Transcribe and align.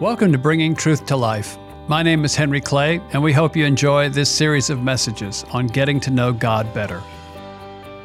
Welcome 0.00 0.32
to 0.32 0.38
Bringing 0.38 0.74
Truth 0.74 1.04
to 1.06 1.16
Life. 1.16 1.58
My 1.86 2.02
name 2.02 2.24
is 2.24 2.34
Henry 2.34 2.62
Clay, 2.62 3.02
and 3.12 3.22
we 3.22 3.34
hope 3.34 3.54
you 3.54 3.66
enjoy 3.66 4.08
this 4.08 4.30
series 4.30 4.70
of 4.70 4.82
messages 4.82 5.44
on 5.52 5.66
getting 5.66 6.00
to 6.00 6.10
know 6.10 6.32
God 6.32 6.72
better. 6.72 7.02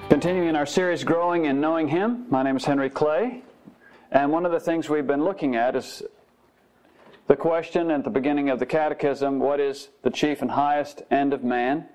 Continuing 0.09 0.57
our 0.57 0.65
series, 0.65 1.05
Growing 1.05 1.45
in 1.45 1.61
Knowing 1.61 1.87
Him, 1.87 2.25
my 2.29 2.43
name 2.43 2.57
is 2.57 2.65
Henry 2.65 2.89
Clay, 2.89 3.43
and 4.11 4.29
one 4.29 4.45
of 4.45 4.51
the 4.51 4.59
things 4.59 4.89
we've 4.89 5.07
been 5.07 5.23
looking 5.23 5.55
at 5.55 5.73
is 5.73 6.03
the 7.27 7.35
question 7.37 7.89
at 7.89 8.03
the 8.03 8.09
beginning 8.09 8.49
of 8.49 8.59
the 8.59 8.65
Catechism 8.65 9.39
what 9.39 9.61
is 9.61 9.87
the 10.01 10.09
chief 10.09 10.41
and 10.41 10.51
highest 10.51 11.03
end 11.09 11.31
of 11.31 11.45
man? 11.45 11.85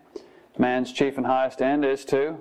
Man's 0.57 0.95
chief 0.95 1.19
and 1.19 1.27
highest 1.27 1.61
end 1.61 1.85
is 1.85 2.07
to 2.07 2.41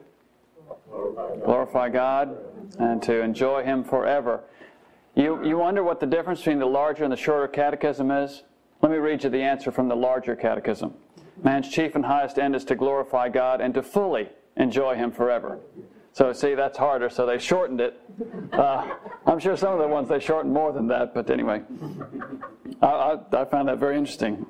glorify 1.44 1.90
God 1.90 2.38
and 2.80 3.04
to 3.04 3.20
enjoy 3.20 3.66
Him 3.66 3.84
forever. 3.84 4.44
You, 5.20 5.44
you 5.44 5.58
wonder 5.58 5.84
what 5.84 6.00
the 6.00 6.06
difference 6.06 6.40
between 6.40 6.60
the 6.60 6.66
larger 6.66 7.04
and 7.04 7.12
the 7.12 7.18
shorter 7.18 7.50
catechism 7.50 8.10
is? 8.10 8.44
Let 8.82 8.90
me 8.90 9.00
read 9.00 9.22
you 9.26 9.30
the 9.30 9.42
answer 9.42 9.70
from 9.70 9.90
the 9.90 9.96
larger 9.96 10.34
catechism. 10.34 10.94
Man's 11.44 11.70
chief 11.70 11.96
and 11.96 12.06
highest 12.06 12.40
end 12.40 12.56
is 12.56 12.64
to 12.66 12.76
glorify 12.76 13.28
God 13.28 13.60
and 13.60 13.74
to 13.74 13.84
fully 13.84 14.30
enjoy 14.56 14.96
Him 14.96 15.12
forever. 15.12 15.60
So, 16.14 16.32
see, 16.32 16.56
that's 16.56 16.78
harder, 16.78 17.10
so 17.10 17.26
they 17.26 17.38
shortened 17.38 17.82
it. 17.82 18.00
Uh, 18.54 18.96
I'm 19.26 19.40
sure 19.40 19.58
some 19.58 19.74
of 19.74 19.80
the 19.80 19.88
ones 19.90 20.08
they 20.08 20.22
shortened 20.22 20.54
more 20.54 20.72
than 20.72 20.88
that, 20.88 21.14
but 21.14 21.30
anyway. 21.30 21.64
I, 22.82 22.88
I, 22.88 23.42
I 23.42 23.46
found 23.46 23.68
that 23.68 23.78
very 23.78 23.98
interesting. 23.98 24.46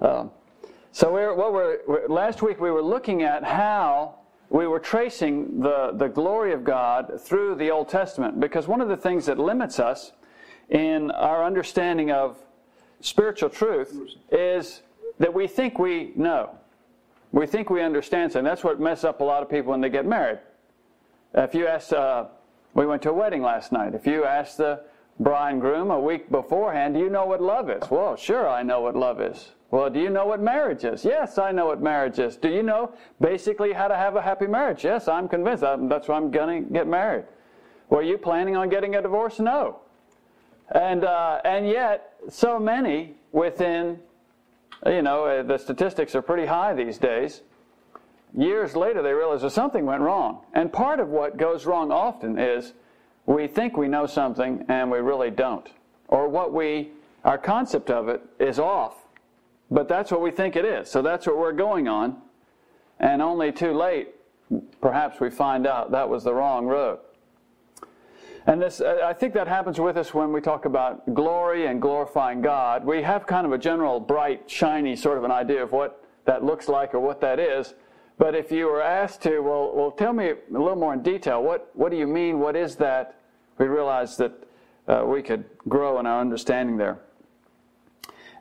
Uh, 0.00 0.26
so, 0.90 1.12
we're, 1.12 1.32
what 1.32 1.52
we're, 1.52 2.08
last 2.08 2.42
week 2.42 2.60
we 2.60 2.72
were 2.72 2.82
looking 2.82 3.22
at 3.22 3.44
how 3.44 4.16
we 4.50 4.66
were 4.66 4.78
tracing 4.78 5.60
the, 5.60 5.92
the 5.94 6.08
glory 6.08 6.52
of 6.52 6.64
God 6.64 7.20
through 7.20 7.56
the 7.56 7.70
Old 7.70 7.88
Testament 7.88 8.40
because 8.40 8.66
one 8.66 8.80
of 8.80 8.88
the 8.88 8.96
things 8.96 9.26
that 9.26 9.38
limits 9.38 9.78
us 9.78 10.12
in 10.70 11.10
our 11.10 11.44
understanding 11.44 12.10
of 12.10 12.38
spiritual 13.00 13.50
truth 13.50 14.16
is 14.30 14.82
that 15.18 15.32
we 15.32 15.46
think 15.46 15.78
we 15.78 16.12
know. 16.16 16.50
We 17.32 17.46
think 17.46 17.68
we 17.68 17.82
understand 17.82 18.32
something. 18.32 18.44
That's 18.44 18.64
what 18.64 18.80
messes 18.80 19.04
up 19.04 19.20
a 19.20 19.24
lot 19.24 19.42
of 19.42 19.50
people 19.50 19.70
when 19.70 19.82
they 19.82 19.90
get 19.90 20.06
married. 20.06 20.38
If 21.34 21.54
you 21.54 21.66
ask, 21.66 21.92
uh, 21.92 22.26
we 22.72 22.86
went 22.86 23.02
to 23.02 23.10
a 23.10 23.12
wedding 23.12 23.42
last 23.42 23.70
night. 23.70 23.94
If 23.94 24.06
you 24.06 24.24
ask 24.24 24.56
the 24.56 24.80
bride 25.20 25.52
and 25.52 25.60
groom 25.60 25.90
a 25.90 26.00
week 26.00 26.30
beforehand, 26.30 26.94
do 26.94 27.00
you 27.00 27.10
know 27.10 27.26
what 27.26 27.40
love 27.40 27.70
is? 27.70 27.82
Well, 27.90 28.16
sure, 28.16 28.48
I 28.48 28.62
know 28.62 28.80
what 28.80 28.96
love 28.96 29.20
is. 29.20 29.50
Well, 29.70 29.90
do 29.90 30.00
you 30.00 30.08
know 30.08 30.24
what 30.24 30.40
marriage 30.40 30.84
is? 30.84 31.04
Yes, 31.04 31.36
I 31.36 31.52
know 31.52 31.66
what 31.66 31.82
marriage 31.82 32.18
is. 32.18 32.36
Do 32.36 32.48
you 32.48 32.62
know 32.62 32.92
basically 33.20 33.72
how 33.72 33.88
to 33.88 33.96
have 33.96 34.16
a 34.16 34.22
happy 34.22 34.46
marriage? 34.46 34.84
Yes, 34.84 35.08
I'm 35.08 35.28
convinced. 35.28 35.60
That's 35.62 36.08
why 36.08 36.16
I'm 36.16 36.30
going 36.30 36.64
to 36.64 36.72
get 36.72 36.86
married. 36.86 37.24
Were 37.90 38.02
you 38.02 38.16
planning 38.16 38.56
on 38.56 38.68
getting 38.68 38.94
a 38.96 39.02
divorce? 39.02 39.38
No. 39.38 39.80
And, 40.70 41.04
uh, 41.04 41.40
and 41.44 41.66
yet, 41.66 42.14
so 42.28 42.58
many 42.58 43.16
within, 43.32 43.98
you 44.86 45.02
know, 45.02 45.24
uh, 45.24 45.42
the 45.42 45.58
statistics 45.58 46.14
are 46.14 46.22
pretty 46.22 46.46
high 46.46 46.74
these 46.74 46.98
days. 46.98 47.42
Years 48.36 48.76
later, 48.76 49.02
they 49.02 49.12
realize 49.12 49.42
that 49.42 49.50
something 49.50 49.86
went 49.86 50.02
wrong. 50.02 50.44
And 50.52 50.72
part 50.72 51.00
of 51.00 51.08
what 51.08 51.36
goes 51.38 51.66
wrong 51.66 51.90
often 51.90 52.38
is 52.38 52.74
we 53.36 53.46
think 53.46 53.76
we 53.76 53.88
know 53.88 54.06
something 54.06 54.64
and 54.68 54.90
we 54.90 54.98
really 54.98 55.30
don't. 55.30 55.68
Or 56.08 56.28
what 56.28 56.52
we, 56.52 56.90
our 57.24 57.38
concept 57.38 57.90
of 57.90 58.08
it 58.08 58.22
is 58.40 58.58
off 58.58 58.94
but 59.70 59.88
that's 59.88 60.10
what 60.10 60.20
we 60.20 60.30
think 60.30 60.56
it 60.56 60.64
is. 60.64 60.90
So 60.90 61.02
that's 61.02 61.26
what 61.26 61.38
we're 61.38 61.52
going 61.52 61.88
on. 61.88 62.16
And 63.00 63.22
only 63.22 63.52
too 63.52 63.72
late, 63.72 64.08
perhaps 64.80 65.20
we 65.20 65.30
find 65.30 65.66
out 65.66 65.90
that 65.90 66.08
was 66.08 66.24
the 66.24 66.34
wrong 66.34 66.66
road. 66.66 66.98
And 68.46 68.62
this, 68.62 68.80
uh, 68.80 69.00
I 69.04 69.12
think 69.12 69.34
that 69.34 69.46
happens 69.46 69.78
with 69.78 69.98
us 69.98 70.14
when 70.14 70.32
we 70.32 70.40
talk 70.40 70.64
about 70.64 71.14
glory 71.14 71.66
and 71.66 71.82
glorifying 71.82 72.40
God. 72.40 72.84
We 72.84 73.02
have 73.02 73.26
kind 73.26 73.44
of 73.44 73.52
a 73.52 73.58
general 73.58 74.00
bright, 74.00 74.50
shiny 74.50 74.96
sort 74.96 75.18
of 75.18 75.24
an 75.24 75.30
idea 75.30 75.62
of 75.62 75.72
what 75.72 76.02
that 76.24 76.42
looks 76.42 76.66
like 76.66 76.94
or 76.94 77.00
what 77.00 77.20
that 77.20 77.38
is. 77.38 77.74
But 78.18 78.34
if 78.34 78.50
you 78.50 78.66
were 78.66 78.82
asked 78.82 79.22
to, 79.22 79.38
well, 79.40 79.72
well, 79.74 79.92
tell 79.92 80.12
me 80.12 80.30
a 80.30 80.36
little 80.50 80.76
more 80.76 80.92
in 80.92 81.02
detail. 81.02 81.42
What, 81.42 81.70
what 81.74 81.90
do 81.90 81.96
you 81.96 82.06
mean? 82.06 82.40
What 82.40 82.56
is 82.56 82.74
that? 82.76 83.20
We 83.58 83.66
realize 83.66 84.16
that 84.16 84.32
uh, 84.88 85.04
we 85.06 85.22
could 85.22 85.44
grow 85.68 86.00
in 86.00 86.06
our 86.06 86.20
understanding 86.20 86.76
there. 86.76 86.98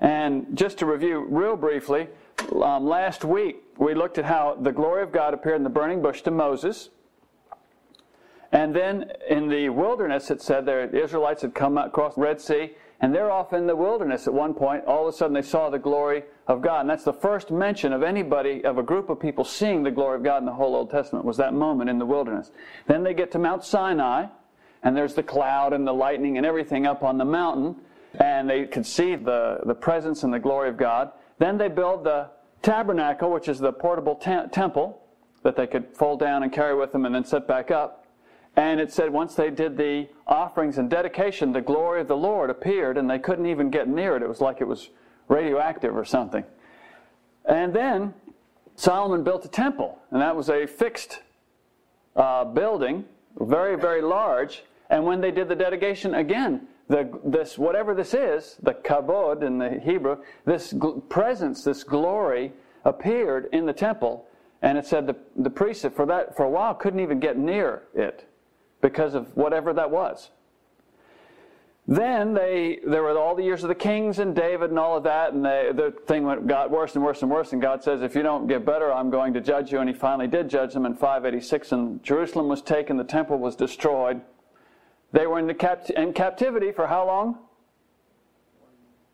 And 0.02 0.58
just 0.58 0.80
to 0.80 0.86
review 0.86 1.26
real 1.30 1.56
briefly, 1.56 2.08
um, 2.62 2.88
last 2.88 3.24
week 3.24 3.64
we 3.78 3.94
looked 3.94 4.18
at 4.18 4.26
how 4.26 4.58
the 4.60 4.72
glory 4.72 5.04
of 5.04 5.12
God 5.12 5.34
appeared 5.34 5.58
in 5.58 5.64
the 5.64 5.70
burning 5.70 6.02
bush 6.02 6.22
to 6.24 6.32
Moses. 6.32 6.90
And 8.52 8.76
then 8.76 9.12
in 9.30 9.50
the 9.50 9.70
wilderness, 9.70 10.32
it 10.32 10.42
said 10.42 10.66
there, 10.66 10.88
the 10.88 11.04
Israelites 11.04 11.42
had 11.42 11.54
come 11.54 11.78
across 11.78 12.16
the 12.16 12.22
Red 12.22 12.40
Sea, 12.40 12.72
and 13.02 13.14
they're 13.14 13.32
off 13.32 13.54
in 13.54 13.68
the 13.68 13.76
wilderness 13.76 14.26
at 14.26 14.34
one 14.34 14.54
point. 14.54 14.86
All 14.86 15.08
of 15.08 15.14
a 15.14 15.18
sudden, 15.18 15.34
they 15.34 15.42
saw 15.42 15.70
the 15.70 15.78
glory 15.78 16.24
of 16.48 16.62
God. 16.62 16.82
And 16.82 16.90
that's 16.90 17.04
the 17.04 17.14
first 17.14 17.52
mention 17.52 17.94
of 17.94 18.04
anybody, 18.04 18.64
of 18.64 18.78
a 18.78 18.84
group 18.84 19.10
of 19.10 19.20
people 19.20 19.44
seeing 19.44 19.84
the 19.84 19.92
glory 19.92 20.18
of 20.18 20.24
God 20.24 20.38
in 20.38 20.46
the 20.46 20.54
whole 20.54 20.76
Old 20.76 20.90
Testament, 20.90 21.26
was 21.26 21.38
that 21.38 21.54
moment 21.54 21.90
in 21.90 22.00
the 22.00 22.06
wilderness. 22.06 22.52
Then 22.88 23.04
they 23.04 23.14
get 23.14 23.32
to 23.32 23.40
Mount 23.40 23.64
Sinai, 23.64 24.28
and 24.84 24.96
there's 24.96 25.14
the 25.14 25.24
cloud 25.24 25.74
and 25.74 25.86
the 25.86 25.94
lightning 25.94 26.38
and 26.38 26.46
everything 26.46 26.86
up 26.86 27.04
on 27.04 27.18
the 27.18 27.26
mountain 27.26 27.76
and 28.20 28.50
they 28.50 28.66
could 28.66 28.86
see 28.86 29.16
the, 29.16 29.60
the 29.66 29.76
presence 29.76 30.24
and 30.24 30.34
the 30.34 30.40
glory 30.40 30.70
of 30.70 30.78
God. 30.78 31.12
Then 31.40 31.58
they 31.58 31.68
build 31.68 32.04
the 32.04 32.30
tabernacle, 32.62 33.32
which 33.32 33.48
is 33.48 33.60
the 33.60 33.72
portable 33.72 34.16
te- 34.16 34.48
temple 34.52 35.02
that 35.44 35.56
they 35.56 35.68
could 35.68 35.96
fold 35.96 36.20
down 36.20 36.44
and 36.44 36.52
carry 36.52 36.76
with 36.76 36.92
them 36.92 37.06
and 37.06 37.14
then 37.14 37.24
set 37.24 37.48
back 37.48 37.70
up. 37.70 38.06
And 38.56 38.80
it 38.80 38.92
said 38.92 39.14
once 39.14 39.36
they 39.36 39.52
did 39.52 39.78
the 39.78 40.08
offerings 40.26 40.80
and 40.80 40.90
dedication, 40.90 41.52
the 41.52 41.62
glory 41.62 42.02
of 42.02 42.08
the 42.08 42.18
Lord 42.18 42.50
appeared 42.50 42.98
and 42.98 43.10
they 43.10 43.20
couldn't 43.20 43.46
even 43.46 43.70
get 43.70 43.88
near 43.88 44.16
it. 44.16 44.24
It 44.24 44.28
was 44.28 44.42
like 44.42 44.62
it 44.62 44.68
was 44.68 44.90
radioactive 45.28 45.96
or 45.96 46.06
something. 46.06 46.44
And 47.46 47.74
then 47.74 48.14
Solomon 48.76 49.24
built 49.24 49.46
a 49.46 49.50
temple, 49.50 50.00
and 50.12 50.22
that 50.22 50.36
was 50.36 50.50
a 50.50 50.66
fixed 50.66 51.22
uh, 52.16 52.46
building, 52.46 53.06
very, 53.40 53.78
very 53.78 54.02
large. 54.02 54.64
And 54.90 55.06
when 55.06 55.22
they 55.22 55.32
did 55.32 55.50
the 55.50 55.56
dedication 55.56 56.16
again, 56.16 56.68
the, 56.88 57.10
this 57.26 57.58
whatever 57.58 57.94
this 57.94 58.14
is, 58.14 58.58
the 58.62 58.74
kabod 58.74 59.44
in 59.44 59.58
the 59.58 59.80
Hebrew, 59.80 60.18
this 60.46 60.74
gl- 60.74 61.08
presence, 61.10 61.64
this 61.64 61.84
glory 61.84 62.54
appeared 62.86 63.50
in 63.52 63.66
the 63.66 63.74
temple, 63.74 64.26
and 64.62 64.78
it 64.78 64.86
said 64.86 65.06
the, 65.08 65.16
the 65.36 65.50
priest 65.50 65.86
for 65.96 66.06
that 66.06 66.36
for 66.36 66.44
a 66.44 66.50
while 66.50 66.74
couldn't 66.74 67.00
even 67.00 67.20
get 67.20 67.38
near 67.38 67.84
it 67.94 68.28
because 68.82 69.14
of 69.14 69.36
whatever 69.36 69.74
that 69.74 69.92
was. 69.92 70.30
Then 71.90 72.34
they 72.34 72.80
there 72.86 73.02
were 73.02 73.18
all 73.18 73.34
the 73.34 73.44
years 73.44 73.64
of 73.64 73.70
the 73.70 73.76
kings 73.76 74.20
and 74.20 74.36
David 74.36 74.72
and 74.72 74.80
all 74.80 74.98
of 74.98 75.04
that, 75.04 75.34
and 75.34 75.46
they, 75.46 75.72
the 75.74 75.94
thing 76.06 76.26
went 76.26 76.46
got 76.46 76.70
worse 76.70 76.96
and 76.96 77.04
worse 77.04 77.22
and 77.22 77.32
worse. 77.32 77.54
And 77.54 77.62
God 77.62 77.82
says, 77.82 78.02
"If 78.02 78.14
you 78.14 78.24
don't 78.24 78.46
get 78.48 78.66
better, 78.66 78.92
I'm 78.92 79.10
going 79.10 79.34
to 79.36 79.42
judge 79.42 79.72
you." 79.72 79.80
And 79.80 79.88
He 79.88 79.96
finally 79.96 80.28
did 80.28 80.50
judge 80.50 80.74
them 80.74 80.86
in 80.86 80.94
586, 80.96 81.72
and 81.72 82.04
Jerusalem 82.04 82.50
was 82.50 82.62
taken, 82.62 82.98
the 82.98 83.06
temple 83.06 83.40
was 83.40 83.56
destroyed. 83.56 84.20
They 85.14 85.26
were 85.28 85.40
in, 85.40 85.48
the 85.48 85.94
in 85.96 86.12
captivity 86.12 86.74
for 86.74 86.88
how 86.88 87.08
long? 87.08 87.38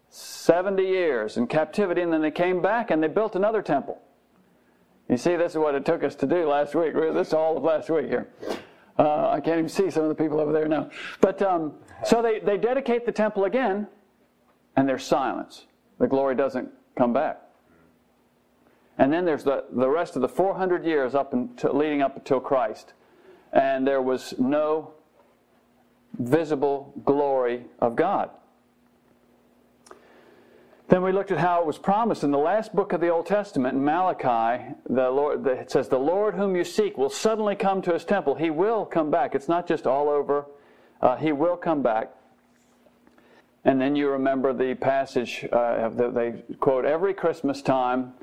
70 0.10 0.84
years 0.84 1.38
in 1.38 1.48
captivity, 1.48 2.02
and 2.02 2.12
then 2.12 2.22
they 2.22 2.32
came 2.32 2.62
back 2.62 2.92
and 2.92 3.02
they 3.02 3.08
built 3.08 3.36
another 3.36 3.62
temple. 3.62 4.00
You 5.10 5.18
see, 5.18 5.36
this 5.36 5.52
is 5.52 5.58
what 5.58 5.76
it 5.76 5.86
took 5.86 6.04
us 6.04 6.16
to 6.16 6.28
do 6.28 6.48
last 6.48 6.74
week. 6.76 6.94
This 6.94 7.28
is 7.28 7.34
all 7.34 7.58
of 7.58 7.64
last 7.64 7.90
week 7.90 8.08
here. 8.08 8.28
Uh, 8.98 9.30
I 9.30 9.40
can't 9.40 9.58
even 9.58 9.70
see 9.70 9.90
some 9.90 10.04
of 10.04 10.10
the 10.10 10.16
people 10.16 10.40
over 10.40 10.52
there 10.52 10.68
now. 10.68 10.90
But 11.20 11.42
um, 11.42 11.74
so 12.06 12.22
they, 12.22 12.40
they 12.40 12.58
dedicate 12.58 13.06
the 13.06 13.12
temple 13.12 13.46
again, 13.46 13.88
and 14.76 14.88
there's 14.88 15.04
silence. 15.04 15.66
The 16.00 16.08
glory 16.08 16.36
doesn't 16.36 16.70
come 16.98 17.14
back. 17.14 17.40
And 18.98 19.12
then 19.12 19.26
there's 19.26 19.44
the, 19.44 19.66
the 19.72 19.90
rest 19.90 20.16
of 20.16 20.22
the 20.22 20.30
400 20.30 20.86
years 20.86 21.16
up 21.16 21.34
until, 21.34 21.76
leading 21.76 22.02
up 22.02 22.16
until 22.16 22.40
Christ. 22.40 22.94
And 23.52 23.88
there 23.88 24.02
was 24.02 24.34
no 24.38 24.94
visible 26.20 26.94
glory 27.06 27.66
of 27.80 27.96
God. 27.96 28.30
Then 30.90 31.02
we 31.02 31.12
looked 31.12 31.32
at 31.32 31.40
how 31.40 31.62
it 31.62 31.66
was 31.66 31.80
promised 31.80 32.24
in 32.24 32.30
the 32.30 32.38
last 32.38 32.76
book 32.76 32.94
of 32.94 33.02
the 33.02 33.10
Old 33.10 33.26
Testament, 33.26 33.76
Malachi. 33.76 34.76
The 34.88 35.10
Lord, 35.10 35.48
it 35.48 35.72
says, 35.72 35.90
"The 35.90 35.98
Lord 35.98 36.36
whom 36.36 36.56
you 36.56 36.64
seek 36.64 36.98
will 36.98 37.10
suddenly 37.10 37.56
come 37.56 37.82
to 37.84 37.94
His 37.94 38.06
temple. 38.06 38.36
He 38.36 38.52
will 38.52 38.86
come 38.86 39.10
back. 39.10 39.34
It's 39.34 39.48
not 39.48 39.66
just 39.66 39.88
all 39.88 40.08
over. 40.08 40.46
Uh, 41.04 41.18
he 41.18 41.32
will 41.32 41.56
come 41.56 41.84
back." 41.84 42.10
And 43.64 43.80
then 43.80 43.96
you 43.96 44.10
remember 44.10 44.54
the 44.54 44.74
passage 44.74 45.46
uh, 45.52 45.90
that 45.90 46.16
they 46.16 46.44
quote 46.60 46.86
every 46.86 47.14
Christmas 47.14 47.62
time, 47.62 48.14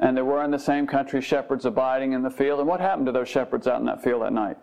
and 0.00 0.16
there 0.16 0.24
were 0.24 0.42
in 0.42 0.50
the 0.50 0.58
same 0.58 0.88
country 0.88 1.20
shepherds 1.20 1.64
abiding 1.64 2.12
in 2.12 2.22
the 2.22 2.30
field. 2.30 2.58
And 2.58 2.66
what 2.66 2.80
happened 2.80 3.06
to 3.06 3.12
those 3.12 3.28
shepherds 3.28 3.68
out 3.68 3.78
in 3.78 3.86
that 3.86 4.02
field 4.02 4.22
that 4.22 4.32
night? 4.32 4.56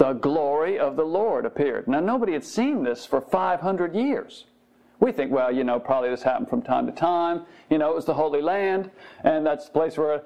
the 0.00 0.14
glory 0.14 0.78
of 0.78 0.96
the 0.96 1.04
Lord 1.04 1.44
appeared. 1.44 1.86
Now, 1.86 2.00
nobody 2.00 2.32
had 2.32 2.42
seen 2.42 2.84
this 2.84 3.04
for 3.04 3.20
500 3.20 3.94
years. 3.94 4.46
We 5.00 5.12
think, 5.12 5.32
well, 5.32 5.50
you 5.50 5.64
know, 5.64 5.80
probably 5.80 6.10
this 6.10 6.22
happened 6.22 6.50
from 6.50 6.60
time 6.60 6.86
to 6.86 6.92
time. 6.92 7.42
You 7.70 7.78
know, 7.78 7.90
it 7.90 7.94
was 7.94 8.04
the 8.04 8.14
Holy 8.14 8.42
Land, 8.42 8.90
and 9.24 9.44
that's 9.46 9.64
the 9.66 9.72
place 9.72 9.96
where 9.96 10.22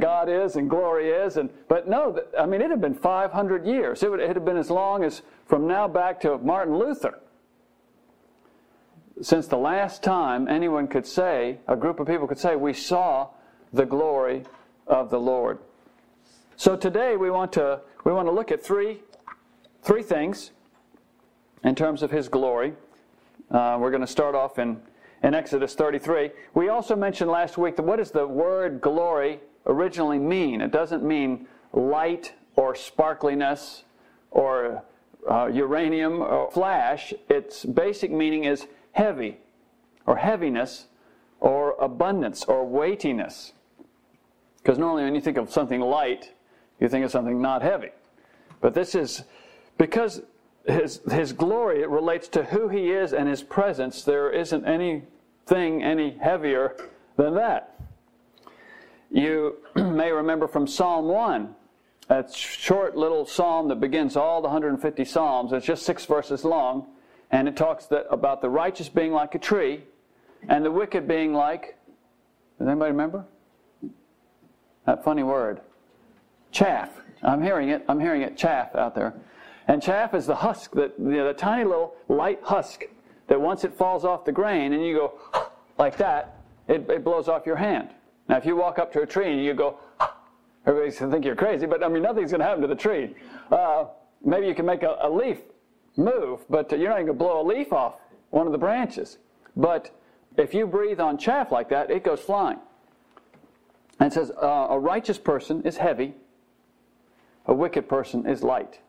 God 0.00 0.28
is 0.28 0.56
and 0.56 0.68
glory 0.68 1.10
is. 1.10 1.36
And 1.36 1.48
but 1.68 1.88
no, 1.88 2.20
I 2.38 2.44
mean, 2.44 2.60
it 2.60 2.70
had 2.70 2.80
been 2.80 2.94
500 2.94 3.64
years. 3.64 4.02
It, 4.02 4.10
would, 4.10 4.18
it 4.18 4.28
had 4.28 4.44
been 4.44 4.56
as 4.56 4.68
long 4.68 5.04
as 5.04 5.22
from 5.46 5.68
now 5.68 5.86
back 5.86 6.20
to 6.22 6.38
Martin 6.38 6.76
Luther. 6.76 7.20
since 9.22 9.46
the 9.46 9.56
last 9.56 10.02
time 10.02 10.48
anyone 10.48 10.88
could 10.88 11.06
say, 11.06 11.58
a 11.68 11.76
group 11.76 12.00
of 12.00 12.06
people 12.08 12.26
could 12.26 12.38
say, 12.38 12.56
we 12.56 12.72
saw 12.72 13.28
the 13.72 13.86
glory 13.86 14.44
of 14.88 15.10
the 15.10 15.20
Lord. 15.20 15.58
So 16.56 16.76
today 16.76 17.16
we 17.16 17.30
want 17.30 17.52
to 17.52 17.80
we 18.04 18.12
want 18.12 18.26
to 18.28 18.32
look 18.32 18.50
at 18.50 18.62
three 18.62 19.02
three 19.82 20.02
things 20.02 20.50
in 21.62 21.74
terms 21.74 22.02
of 22.02 22.10
His 22.10 22.28
glory. 22.28 22.74
Uh, 23.50 23.78
we're 23.80 23.90
going 23.90 24.00
to 24.00 24.06
start 24.06 24.34
off 24.34 24.58
in 24.58 24.80
in 25.22 25.34
Exodus 25.34 25.74
33. 25.74 26.30
We 26.54 26.68
also 26.68 26.94
mentioned 26.94 27.30
last 27.30 27.58
week 27.58 27.76
that 27.76 27.82
what 27.82 27.96
does 27.96 28.10
the 28.10 28.26
word 28.26 28.80
glory 28.80 29.40
originally 29.66 30.18
mean? 30.18 30.60
It 30.60 30.70
doesn't 30.70 31.02
mean 31.02 31.46
light 31.72 32.34
or 32.54 32.74
sparkliness 32.74 33.84
or 34.30 34.84
uh, 35.28 35.46
uranium 35.46 36.20
or 36.20 36.50
flash. 36.50 37.12
Its 37.28 37.64
basic 37.64 38.10
meaning 38.10 38.44
is 38.44 38.66
heavy 38.92 39.38
or 40.06 40.16
heaviness 40.16 40.86
or 41.40 41.74
abundance 41.80 42.44
or 42.44 42.64
weightiness. 42.64 43.52
Because 44.58 44.78
normally 44.78 45.04
when 45.04 45.14
you 45.14 45.20
think 45.20 45.36
of 45.36 45.50
something 45.52 45.80
light, 45.80 46.32
you 46.80 46.88
think 46.88 47.04
of 47.04 47.10
something 47.10 47.40
not 47.40 47.62
heavy. 47.62 47.90
But 48.60 48.74
this 48.74 48.94
is 48.94 49.24
because 49.78 50.22
his, 50.66 51.00
his 51.10 51.32
glory 51.32 51.82
it 51.82 51.88
relates 51.88 52.28
to 52.28 52.44
who 52.44 52.68
he 52.68 52.90
is 52.90 53.12
and 53.12 53.28
his 53.28 53.42
presence. 53.42 54.02
There 54.02 54.30
isn't 54.30 54.64
anything 54.64 55.82
any 55.82 56.18
heavier 56.18 56.76
than 57.16 57.34
that. 57.34 57.78
You 59.10 59.56
may 59.74 60.10
remember 60.10 60.48
from 60.48 60.66
Psalm 60.66 61.06
1, 61.06 61.54
that 62.08 62.32
short 62.32 62.96
little 62.96 63.26
psalm 63.26 63.68
that 63.68 63.80
begins 63.80 64.16
all 64.16 64.40
the 64.40 64.48
150 64.48 65.04
psalms. 65.04 65.52
It's 65.52 65.66
just 65.66 65.84
six 65.84 66.04
verses 66.04 66.44
long, 66.44 66.86
and 67.30 67.48
it 67.48 67.56
talks 67.56 67.86
that, 67.86 68.06
about 68.10 68.42
the 68.42 68.48
righteous 68.50 68.88
being 68.88 69.12
like 69.12 69.34
a 69.34 69.38
tree 69.38 69.82
and 70.48 70.64
the 70.64 70.70
wicked 70.70 71.08
being 71.08 71.32
like. 71.32 71.76
Does 72.58 72.68
anybody 72.68 72.92
remember? 72.92 73.24
That 74.86 75.04
funny 75.04 75.24
word. 75.24 75.60
Chaff. 76.52 76.90
I'm 77.22 77.42
hearing 77.42 77.70
it. 77.70 77.84
I'm 77.88 77.98
hearing 77.98 78.22
it. 78.22 78.36
Chaff 78.36 78.74
out 78.76 78.94
there. 78.94 79.14
And 79.68 79.82
chaff 79.82 80.14
is 80.14 80.26
the 80.26 80.34
husk, 80.34 80.72
that 80.72 80.94
you 80.98 81.04
know, 81.04 81.26
the 81.26 81.34
tiny 81.34 81.64
little 81.64 81.94
light 82.08 82.40
husk 82.42 82.84
that 83.26 83.40
once 83.40 83.64
it 83.64 83.74
falls 83.74 84.04
off 84.04 84.24
the 84.24 84.32
grain 84.32 84.72
and 84.72 84.84
you 84.84 84.94
go 84.94 85.20
like 85.78 85.96
that, 85.96 86.36
it, 86.68 86.88
it 86.88 87.04
blows 87.04 87.28
off 87.28 87.46
your 87.46 87.56
hand. 87.56 87.90
Now, 88.28 88.36
if 88.36 88.46
you 88.46 88.56
walk 88.56 88.78
up 88.78 88.92
to 88.92 89.02
a 89.02 89.06
tree 89.06 89.30
and 89.30 89.44
you 89.44 89.54
go, 89.54 89.78
everybody's 90.66 90.98
going 90.98 91.10
to 91.10 91.14
think 91.14 91.24
you're 91.24 91.36
crazy, 91.36 91.66
but 91.66 91.82
I 91.82 91.88
mean, 91.88 92.02
nothing's 92.02 92.30
going 92.30 92.40
to 92.40 92.46
happen 92.46 92.62
to 92.62 92.68
the 92.68 92.76
tree. 92.76 93.14
Uh, 93.50 93.86
maybe 94.24 94.46
you 94.46 94.54
can 94.54 94.66
make 94.66 94.82
a, 94.82 94.96
a 95.00 95.10
leaf 95.10 95.38
move, 95.96 96.44
but 96.48 96.70
you're 96.70 96.88
not 96.88 96.96
going 96.96 97.06
to 97.06 97.12
blow 97.12 97.40
a 97.40 97.46
leaf 97.46 97.72
off 97.72 97.96
one 98.30 98.46
of 98.46 98.52
the 98.52 98.58
branches. 98.58 99.18
But 99.56 99.90
if 100.36 100.54
you 100.54 100.66
breathe 100.66 101.00
on 101.00 101.18
chaff 101.18 101.50
like 101.50 101.68
that, 101.70 101.90
it 101.90 102.04
goes 102.04 102.20
flying. 102.20 102.58
And 103.98 104.12
it 104.12 104.14
says, 104.14 104.30
uh, 104.30 104.66
a 104.70 104.78
righteous 104.78 105.18
person 105.18 105.62
is 105.62 105.78
heavy, 105.78 106.14
a 107.46 107.54
wicked 107.54 107.88
person 107.88 108.26
is 108.26 108.42
light 108.42 108.80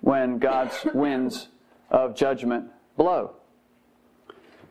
when 0.00 0.38
God's 0.38 0.76
winds 0.94 1.48
of 1.90 2.14
judgment 2.14 2.66
blow. 2.96 3.34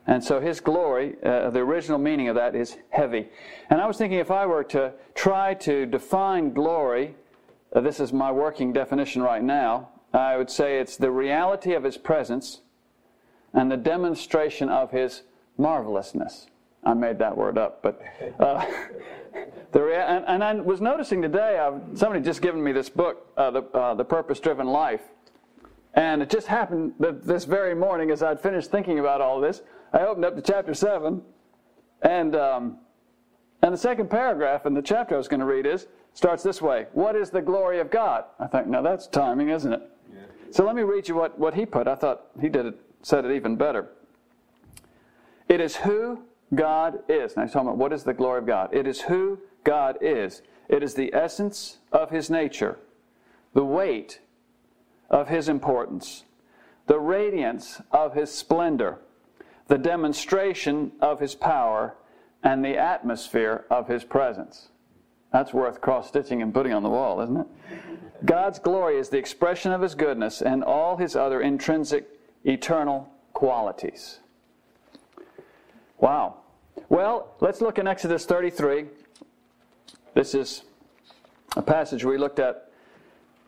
And 0.06 0.24
so 0.24 0.40
his 0.40 0.60
glory, 0.60 1.16
uh, 1.22 1.50
the 1.50 1.60
original 1.60 1.98
meaning 1.98 2.28
of 2.28 2.34
that 2.34 2.54
is 2.54 2.76
heavy. 2.88 3.28
And 3.68 3.80
I 3.80 3.86
was 3.86 3.96
thinking 3.96 4.18
if 4.18 4.30
I 4.30 4.46
were 4.46 4.64
to 4.64 4.92
try 5.14 5.54
to 5.54 5.86
define 5.86 6.52
glory, 6.52 7.14
uh, 7.72 7.80
this 7.80 8.00
is 8.00 8.12
my 8.12 8.32
working 8.32 8.72
definition 8.72 9.22
right 9.22 9.42
now, 9.42 9.90
I 10.12 10.36
would 10.36 10.50
say 10.50 10.80
it's 10.80 10.96
the 10.96 11.10
reality 11.10 11.74
of 11.74 11.84
his 11.84 11.96
presence 11.96 12.62
and 13.52 13.70
the 13.70 13.76
demonstration 13.76 14.68
of 14.68 14.90
his 14.90 15.22
marvelousness. 15.58 16.46
I 16.82 16.94
made 16.94 17.18
that 17.18 17.36
word 17.36 17.58
up, 17.58 17.82
but 17.82 18.00
uh, 18.40 18.64
the 19.72 19.82
rea- 19.82 19.96
and, 19.96 20.24
and, 20.26 20.42
I 20.42 20.54
was 20.54 20.80
noticing 20.80 21.20
today, 21.20 21.58
I've, 21.58 21.96
somebody 21.98 22.24
just 22.24 22.40
given 22.40 22.62
me 22.62 22.72
this 22.72 22.88
book, 22.88 23.30
uh, 23.36 23.50
the, 23.50 23.62
uh, 23.74 23.94
the 23.94 24.04
Purpose 24.04 24.40
Driven 24.40 24.66
Life, 24.66 25.02
and 25.94 26.22
it 26.22 26.30
just 26.30 26.46
happened 26.46 26.94
that 27.00 27.26
this 27.26 27.44
very 27.44 27.74
morning, 27.74 28.10
as 28.10 28.22
I'd 28.22 28.40
finished 28.40 28.70
thinking 28.70 28.98
about 28.98 29.20
all 29.20 29.40
this, 29.40 29.62
I 29.92 30.00
opened 30.00 30.24
up 30.24 30.36
to 30.36 30.42
chapter 30.42 30.74
seven, 30.74 31.22
and 32.02 32.36
um, 32.36 32.78
and 33.62 33.74
the 33.74 33.78
second 33.78 34.08
paragraph 34.08 34.66
in 34.66 34.74
the 34.74 34.82
chapter 34.82 35.14
I 35.14 35.18
was 35.18 35.28
going 35.28 35.40
to 35.40 35.46
read 35.46 35.66
is 35.66 35.88
starts 36.14 36.42
this 36.42 36.62
way: 36.62 36.86
"What 36.92 37.16
is 37.16 37.30
the 37.30 37.42
glory 37.42 37.80
of 37.80 37.90
God?" 37.90 38.24
I 38.38 38.46
think, 38.46 38.68
now 38.68 38.82
that's 38.82 39.06
timing, 39.08 39.48
isn't 39.48 39.72
it? 39.72 39.82
Yeah. 40.12 40.20
So 40.50 40.64
let 40.64 40.76
me 40.76 40.82
read 40.82 41.08
you 41.08 41.16
what, 41.16 41.38
what 41.38 41.54
he 41.54 41.66
put. 41.66 41.88
I 41.88 41.96
thought 41.96 42.26
he 42.40 42.48
did 42.48 42.66
it, 42.66 42.80
said 43.02 43.24
it 43.24 43.34
even 43.34 43.56
better. 43.56 43.88
It 45.48 45.60
is 45.60 45.76
who 45.76 46.22
God 46.54 47.00
is. 47.08 47.36
Now 47.36 47.42
he's 47.42 47.52
talking 47.52 47.68
about 47.68 47.78
what 47.78 47.92
is 47.92 48.04
the 48.04 48.14
glory 48.14 48.38
of 48.38 48.46
God. 48.46 48.72
It 48.72 48.86
is 48.86 49.02
who 49.02 49.40
God 49.64 49.98
is. 50.00 50.42
It 50.68 50.84
is 50.84 50.94
the 50.94 51.12
essence 51.12 51.78
of 51.90 52.10
his 52.10 52.30
nature, 52.30 52.78
the 53.54 53.64
weight 53.64 54.20
of 55.10 55.28
his 55.28 55.48
importance, 55.48 56.24
the 56.86 56.98
radiance 56.98 57.80
of 57.90 58.14
his 58.14 58.32
splendor, 58.32 58.98
the 59.66 59.78
demonstration 59.78 60.92
of 61.00 61.20
his 61.20 61.34
power, 61.34 61.96
and 62.42 62.64
the 62.64 62.76
atmosphere 62.76 63.64
of 63.70 63.88
his 63.88 64.04
presence. 64.04 64.68
That's 65.32 65.52
worth 65.52 65.80
cross 65.80 66.08
stitching 66.08 66.42
and 66.42 66.52
putting 66.52 66.72
on 66.72 66.82
the 66.82 66.88
wall, 66.88 67.20
isn't 67.20 67.36
it? 67.36 67.46
God's 68.24 68.58
glory 68.58 68.98
is 68.98 69.08
the 69.08 69.18
expression 69.18 69.72
of 69.72 69.80
his 69.80 69.94
goodness 69.94 70.42
and 70.42 70.64
all 70.64 70.96
his 70.96 71.16
other 71.16 71.40
intrinsic, 71.40 72.08
eternal 72.44 73.08
qualities. 73.32 74.20
Wow. 75.98 76.36
Well, 76.88 77.34
let's 77.40 77.60
look 77.60 77.78
in 77.78 77.86
Exodus 77.86 78.26
33. 78.26 78.86
This 80.14 80.34
is 80.34 80.64
a 81.56 81.62
passage 81.62 82.04
we 82.04 82.18
looked 82.18 82.38
at 82.38 82.69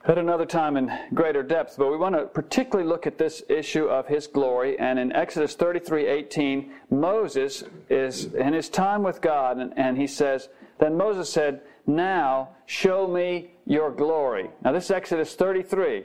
at 0.04 0.18
another 0.18 0.46
time 0.46 0.76
in 0.76 0.92
greater 1.14 1.42
depth, 1.42 1.76
but 1.78 1.90
we 1.90 1.96
want 1.96 2.14
to 2.14 2.24
particularly 2.24 2.88
look 2.88 3.06
at 3.06 3.18
this 3.18 3.42
issue 3.48 3.84
of 3.84 4.08
his 4.08 4.26
glory. 4.26 4.78
And 4.78 4.98
in 4.98 5.12
Exodus 5.12 5.54
33 5.54 6.06
18, 6.06 6.72
Moses 6.90 7.62
is 7.88 8.34
in 8.34 8.52
his 8.52 8.68
time 8.68 9.02
with 9.02 9.20
God, 9.20 9.58
and, 9.58 9.72
and 9.76 9.96
he 9.96 10.06
says, 10.06 10.48
Then 10.78 10.96
Moses 10.96 11.30
said, 11.30 11.62
Now 11.86 12.50
show 12.66 13.06
me 13.06 13.52
your 13.64 13.90
glory. 13.92 14.50
Now, 14.64 14.72
this 14.72 14.86
is 14.86 14.90
Exodus 14.90 15.34
33. 15.34 16.04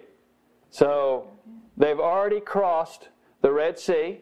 So 0.69 1.29
they've 1.75 1.99
already 1.99 2.39
crossed 2.39 3.09
the 3.41 3.51
Red 3.51 3.79
Sea. 3.79 4.21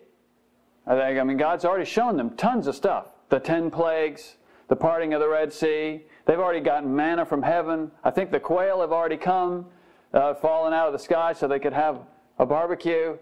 I 0.88 0.96
think, 0.96 1.20
I 1.20 1.24
mean, 1.24 1.38
God's 1.38 1.66
already 1.66 1.86
shown 1.86 2.16
them 2.16 2.36
tons 2.38 2.68
of 2.68 2.76
stuff 2.76 3.08
the 3.30 3.40
10 3.40 3.72
plagues, 3.72 4.36
the 4.68 4.76
parting 4.76 5.14
of 5.14 5.20
the 5.20 5.28
Red 5.28 5.52
Sea. 5.52 6.04
They've 6.26 6.40
already 6.40 6.62
gotten 6.62 6.96
manna 6.96 7.26
from 7.26 7.42
heaven. 7.42 7.92
I 8.04 8.12
think 8.12 8.32
the 8.32 8.40
quail 8.40 8.82
have 8.82 8.92
already 8.92 9.18
come, 9.18 9.68
uh, 10.14 10.34
fallen 10.36 10.74
out 10.74 10.88
of 10.88 10.94
the 10.94 11.00
sky 11.00 11.34
so 11.34 11.48
they 11.48 11.60
could 11.60 11.74
have 11.74 12.00
a 12.40 12.46
barbecue. 12.46 13.18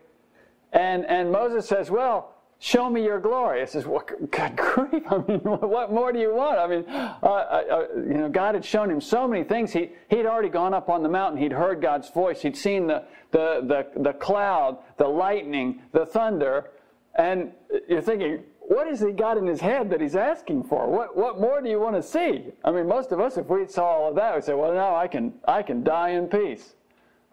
And, 0.72 1.06
and 1.06 1.32
Moses 1.32 1.68
says, 1.68 1.92
Well, 1.92 2.34
show 2.64 2.90
me 2.90 3.04
your 3.04 3.20
glory. 3.20 3.62
I 3.62 3.66
says, 3.66 3.86
well, 3.86 4.06
good 4.32 4.56
grief. 4.56 5.04
I 5.12 5.18
mean, 5.28 5.40
what 5.44 5.92
more 5.92 6.14
do 6.14 6.20
you 6.20 6.34
want? 6.34 6.60
I 6.60 6.68
mean, 6.68 6.86
uh, 6.88 7.26
uh, 7.26 7.88
you 7.96 8.14
know, 8.14 8.30
God 8.30 8.56
had 8.56 8.64
shown 8.64 8.90
him 8.90 9.02
so 9.02 9.28
many 9.28 9.44
things. 9.44 9.74
He, 9.74 9.92
he'd 10.10 10.26
already 10.26 10.48
gone 10.48 10.74
up 10.74 10.90
on 10.90 11.04
the 11.04 11.10
mountain. 11.10 11.42
He'd 11.42 11.52
heard 11.52 11.82
God's 11.82 12.10
voice. 12.10 12.42
He'd 12.42 12.56
seen 12.56 12.88
the, 12.88 13.04
the, 13.32 13.86
the, 13.96 14.02
the 14.02 14.14
cloud, 14.14 14.78
the 14.98 15.08
lightning, 15.08 15.82
the 15.92 16.06
thunder. 16.06 16.72
And 17.16 17.52
you're 17.90 18.02
thinking, 18.02 18.44
what 18.68 18.88
has 18.88 19.02
he 19.02 19.12
got 19.12 19.38
in 19.38 19.46
his 19.46 19.60
head 19.60 19.90
that 19.90 20.02
he's 20.02 20.16
asking 20.16 20.64
for? 20.64 20.90
What, 20.90 21.18
what 21.18 21.40
more 21.40 21.62
do 21.62 21.70
you 21.70 21.80
want 21.80 21.96
to 21.96 22.04
see? 22.04 22.46
I 22.64 22.72
mean, 22.72 22.88
most 22.88 23.12
of 23.12 23.20
us, 23.20 23.38
if 23.38 23.48
we 23.48 23.68
saw 23.68 23.86
all 23.86 24.10
of 24.10 24.16
that, 24.16 24.34
we'd 24.34 24.44
say, 24.44 24.54
well, 24.54 24.74
now 24.74 24.96
I 24.96 25.08
can, 25.08 25.34
I 25.46 25.64
can 25.64 25.84
die 25.84 26.10
in 26.10 26.28
peace. 26.28 26.76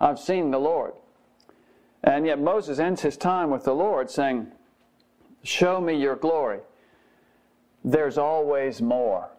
I've 0.01 0.19
seen 0.19 0.51
the 0.51 0.59
Lord. 0.59 0.95
And 2.03 2.27
yet 2.27 2.41
Moses 2.41 2.79
ends 2.79 3.03
his 3.03 3.17
time 3.17 3.51
with 3.51 3.65
the 3.65 3.75
Lord 3.75 4.11
saying, 4.11 4.49
Show 5.43 5.81
me 5.81 5.95
your 5.95 6.17
glory. 6.17 6.61
There's 7.85 8.19
always 8.19 8.83
more 8.83 9.31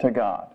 to 0.00 0.10
God. 0.10 0.48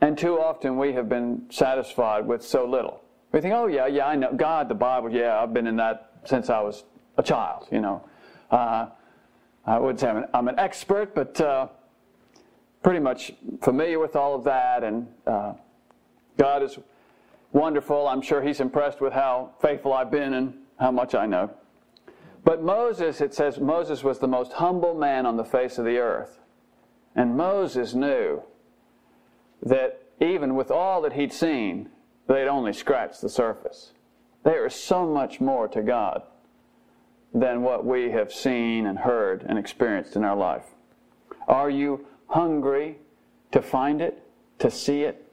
And 0.00 0.18
too 0.18 0.40
often 0.40 0.76
we 0.76 0.92
have 0.94 1.08
been 1.08 1.42
satisfied 1.50 2.26
with 2.26 2.44
so 2.44 2.64
little. 2.64 3.00
We 3.30 3.40
think, 3.40 3.54
oh, 3.54 3.66
yeah, 3.66 3.86
yeah, 3.86 4.06
I 4.06 4.16
know. 4.16 4.32
God, 4.34 4.68
the 4.68 4.74
Bible, 4.74 5.10
yeah, 5.10 5.40
I've 5.40 5.54
been 5.54 5.68
in 5.68 5.76
that 5.76 6.10
since 6.24 6.50
I 6.50 6.60
was 6.60 6.84
a 7.16 7.22
child, 7.22 7.68
you 7.70 7.80
know. 7.80 8.04
Uh, 8.52 8.86
I 9.64 9.78
wouldn't 9.78 10.00
say 10.00 10.08
I'm 10.08 10.18
an, 10.18 10.24
I'm 10.34 10.48
an 10.48 10.58
expert, 10.58 11.14
but 11.14 11.40
uh, 11.40 11.68
pretty 12.82 13.00
much 13.00 13.32
familiar 13.62 13.98
with 13.98 14.14
all 14.14 14.34
of 14.34 14.44
that. 14.44 14.84
And 14.84 15.08
uh, 15.26 15.54
God 16.36 16.62
is 16.62 16.78
wonderful. 17.52 18.06
I'm 18.06 18.20
sure 18.20 18.42
He's 18.42 18.60
impressed 18.60 19.00
with 19.00 19.14
how 19.14 19.52
faithful 19.60 19.94
I've 19.94 20.10
been 20.10 20.34
and 20.34 20.54
how 20.78 20.90
much 20.90 21.14
I 21.14 21.26
know. 21.26 21.50
But 22.44 22.62
Moses, 22.62 23.20
it 23.20 23.32
says, 23.32 23.58
Moses 23.58 24.04
was 24.04 24.18
the 24.18 24.28
most 24.28 24.52
humble 24.52 24.94
man 24.94 25.26
on 25.26 25.36
the 25.36 25.44
face 25.44 25.78
of 25.78 25.84
the 25.84 25.96
earth. 25.96 26.40
And 27.14 27.36
Moses 27.36 27.94
knew 27.94 28.42
that 29.62 30.02
even 30.20 30.56
with 30.56 30.70
all 30.70 31.00
that 31.02 31.12
he'd 31.12 31.32
seen, 31.32 31.88
they'd 32.26 32.48
only 32.48 32.72
scratched 32.72 33.20
the 33.20 33.28
surface. 33.28 33.92
There 34.44 34.66
is 34.66 34.74
so 34.74 35.06
much 35.06 35.40
more 35.40 35.68
to 35.68 35.82
God 35.82 36.22
than 37.34 37.62
what 37.62 37.84
we 37.84 38.10
have 38.10 38.32
seen 38.32 38.86
and 38.86 38.98
heard 38.98 39.44
and 39.48 39.58
experienced 39.58 40.16
in 40.16 40.24
our 40.24 40.36
life? 40.36 40.64
Are 41.48 41.70
you 41.70 42.06
hungry 42.28 42.98
to 43.52 43.62
find 43.62 44.00
it, 44.00 44.22
to 44.58 44.70
see 44.70 45.02
it, 45.02 45.32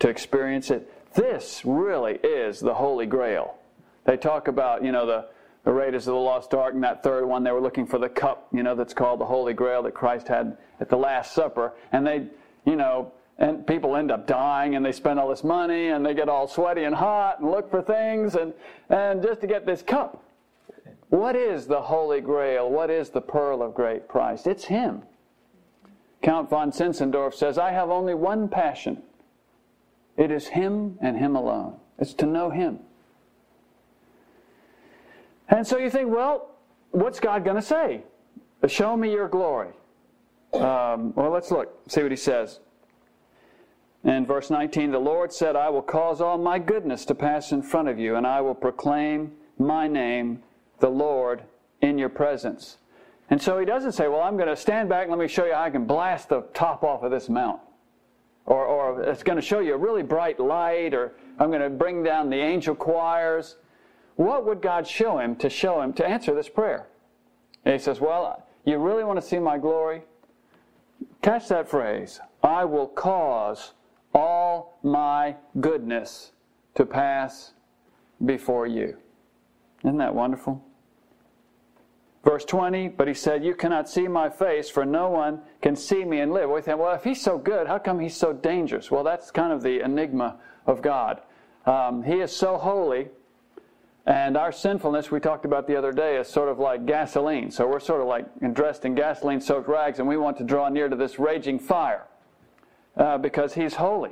to 0.00 0.08
experience 0.08 0.70
it? 0.70 0.92
This 1.14 1.62
really 1.64 2.14
is 2.14 2.60
the 2.60 2.74
Holy 2.74 3.06
Grail. 3.06 3.56
They 4.04 4.16
talk 4.16 4.48
about, 4.48 4.84
you 4.84 4.92
know, 4.92 5.06
the, 5.06 5.26
the 5.64 5.72
Raiders 5.72 6.06
of 6.06 6.14
the 6.14 6.20
Lost 6.20 6.52
Ark 6.54 6.74
and 6.74 6.82
that 6.84 7.02
third 7.02 7.24
one, 7.24 7.42
they 7.42 7.52
were 7.52 7.60
looking 7.60 7.86
for 7.86 7.98
the 7.98 8.08
cup, 8.08 8.48
you 8.52 8.62
know, 8.62 8.74
that's 8.74 8.94
called 8.94 9.20
the 9.20 9.24
Holy 9.24 9.54
Grail 9.54 9.82
that 9.84 9.94
Christ 9.94 10.28
had 10.28 10.56
at 10.80 10.88
the 10.88 10.96
Last 10.96 11.32
Supper. 11.32 11.72
And 11.92 12.06
they, 12.06 12.26
you 12.64 12.76
know, 12.76 13.12
and 13.38 13.66
people 13.66 13.96
end 13.96 14.10
up 14.10 14.26
dying 14.26 14.76
and 14.76 14.84
they 14.84 14.92
spend 14.92 15.18
all 15.18 15.28
this 15.28 15.44
money 15.44 15.88
and 15.88 16.04
they 16.04 16.14
get 16.14 16.28
all 16.28 16.48
sweaty 16.48 16.84
and 16.84 16.94
hot 16.94 17.40
and 17.40 17.50
look 17.50 17.70
for 17.70 17.82
things 17.82 18.34
and, 18.34 18.54
and 18.88 19.22
just 19.22 19.40
to 19.40 19.46
get 19.46 19.66
this 19.66 19.82
cup. 19.82 20.22
What 21.08 21.36
is 21.36 21.66
the 21.66 21.82
Holy 21.82 22.20
Grail? 22.20 22.68
What 22.70 22.90
is 22.90 23.10
the 23.10 23.20
pearl 23.20 23.62
of 23.62 23.74
great 23.74 24.08
price? 24.08 24.46
It's 24.46 24.64
Him. 24.64 25.02
Count 26.22 26.50
von 26.50 26.72
Zinzendorf 26.72 27.34
says, 27.34 27.58
I 27.58 27.70
have 27.70 27.90
only 27.90 28.14
one 28.14 28.48
passion. 28.48 29.02
It 30.16 30.30
is 30.30 30.48
Him 30.48 30.98
and 31.00 31.16
Him 31.16 31.36
alone. 31.36 31.76
It's 31.98 32.14
to 32.14 32.26
know 32.26 32.50
Him. 32.50 32.80
And 35.48 35.66
so 35.66 35.78
you 35.78 35.90
think, 35.90 36.10
well, 36.10 36.50
what's 36.90 37.20
God 37.20 37.44
going 37.44 37.56
to 37.56 37.62
say? 37.62 38.02
Show 38.66 38.96
me 38.96 39.12
your 39.12 39.28
glory. 39.28 39.70
Um, 40.52 41.14
well, 41.14 41.30
let's 41.30 41.50
look, 41.50 41.78
see 41.88 42.02
what 42.02 42.10
He 42.10 42.16
says. 42.16 42.60
In 44.02 44.26
verse 44.26 44.50
19, 44.50 44.90
the 44.90 44.98
Lord 44.98 45.32
said, 45.32 45.56
I 45.56 45.68
will 45.68 45.82
cause 45.82 46.20
all 46.20 46.38
my 46.38 46.58
goodness 46.58 47.04
to 47.06 47.14
pass 47.14 47.52
in 47.52 47.62
front 47.62 47.88
of 47.88 47.98
you, 47.98 48.16
and 48.16 48.26
I 48.26 48.40
will 48.40 48.54
proclaim 48.54 49.32
my 49.58 49.88
name, 49.88 50.42
the 50.80 50.88
Lord, 50.88 51.42
in 51.80 51.98
your 51.98 52.08
presence. 52.08 52.78
And 53.30 53.40
so 53.40 53.58
he 53.58 53.66
doesn't 53.66 53.92
say, 53.92 54.08
Well, 54.08 54.20
I'm 54.20 54.36
going 54.36 54.48
to 54.48 54.56
stand 54.56 54.88
back 54.88 55.02
and 55.02 55.10
let 55.10 55.20
me 55.20 55.28
show 55.28 55.44
you 55.44 55.54
how 55.54 55.62
I 55.62 55.70
can 55.70 55.84
blast 55.84 56.28
the 56.28 56.42
top 56.54 56.84
off 56.84 57.02
of 57.02 57.10
this 57.10 57.28
mountain. 57.28 57.66
Or, 58.44 58.64
or 58.64 59.02
it's 59.02 59.24
going 59.24 59.36
to 59.36 59.42
show 59.42 59.58
you 59.58 59.74
a 59.74 59.76
really 59.76 60.04
bright 60.04 60.38
light, 60.38 60.94
or 60.94 61.14
I'm 61.38 61.50
going 61.50 61.62
to 61.62 61.70
bring 61.70 62.04
down 62.04 62.30
the 62.30 62.36
angel 62.36 62.76
choirs. 62.76 63.56
What 64.14 64.46
would 64.46 64.62
God 64.62 64.86
show 64.86 65.18
him 65.18 65.34
to 65.36 65.50
show 65.50 65.80
him 65.80 65.92
to 65.94 66.06
answer 66.06 66.34
this 66.34 66.48
prayer? 66.48 66.86
And 67.64 67.72
he 67.72 67.78
says, 67.78 68.00
Well, 68.00 68.46
you 68.64 68.78
really 68.78 69.04
want 69.04 69.20
to 69.20 69.26
see 69.26 69.38
my 69.38 69.58
glory? 69.58 70.02
Catch 71.22 71.48
that 71.48 71.68
phrase. 71.68 72.20
I 72.42 72.64
will 72.64 72.86
cause 72.86 73.72
all 74.14 74.78
my 74.82 75.34
goodness 75.60 76.32
to 76.76 76.86
pass 76.86 77.52
before 78.24 78.66
you. 78.66 78.96
Isn't 79.86 79.98
that 79.98 80.14
wonderful? 80.14 80.62
Verse 82.24 82.44
20, 82.44 82.88
but 82.88 83.06
he 83.06 83.14
said, 83.14 83.44
You 83.44 83.54
cannot 83.54 83.88
see 83.88 84.08
my 84.08 84.28
face, 84.28 84.68
for 84.68 84.84
no 84.84 85.08
one 85.08 85.40
can 85.62 85.76
see 85.76 86.04
me 86.04 86.18
and 86.18 86.32
live. 86.32 86.50
We 86.50 86.60
think, 86.60 86.80
well, 86.80 86.92
if 86.92 87.04
he's 87.04 87.22
so 87.22 87.38
good, 87.38 87.68
how 87.68 87.78
come 87.78 88.00
he's 88.00 88.16
so 88.16 88.32
dangerous? 88.32 88.90
Well, 88.90 89.04
that's 89.04 89.30
kind 89.30 89.52
of 89.52 89.62
the 89.62 89.84
enigma 89.84 90.38
of 90.66 90.82
God. 90.82 91.20
Um, 91.66 92.02
he 92.02 92.14
is 92.14 92.32
so 92.32 92.56
holy, 92.56 93.10
and 94.06 94.36
our 94.36 94.50
sinfulness, 94.50 95.12
we 95.12 95.20
talked 95.20 95.44
about 95.44 95.68
the 95.68 95.76
other 95.76 95.92
day, 95.92 96.16
is 96.16 96.26
sort 96.26 96.48
of 96.48 96.58
like 96.58 96.84
gasoline. 96.84 97.52
So 97.52 97.68
we're 97.68 97.78
sort 97.78 98.00
of 98.00 98.08
like 98.08 98.26
dressed 98.54 98.84
in 98.84 98.96
gasoline 98.96 99.40
soaked 99.40 99.68
rags, 99.68 100.00
and 100.00 100.08
we 100.08 100.16
want 100.16 100.36
to 100.38 100.44
draw 100.44 100.68
near 100.68 100.88
to 100.88 100.96
this 100.96 101.20
raging 101.20 101.60
fire 101.60 102.06
uh, 102.96 103.18
because 103.18 103.54
he's 103.54 103.76
holy. 103.76 104.10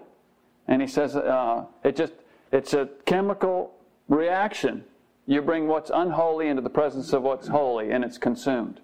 And 0.68 0.80
he 0.80 0.86
says 0.86 1.16
uh, 1.16 1.64
it 1.82 1.96
just 1.96 2.12
it's 2.52 2.74
a 2.74 2.88
chemical 3.06 3.74
reaction. 4.08 4.84
You 5.26 5.40
bring 5.42 5.68
what's 5.68 5.90
unholy 5.92 6.48
into 6.48 6.62
the 6.62 6.70
presence 6.70 7.12
of 7.12 7.22
what's 7.22 7.48
holy, 7.48 7.90
and 7.90 8.04
it's 8.04 8.18
consumed. 8.18 8.80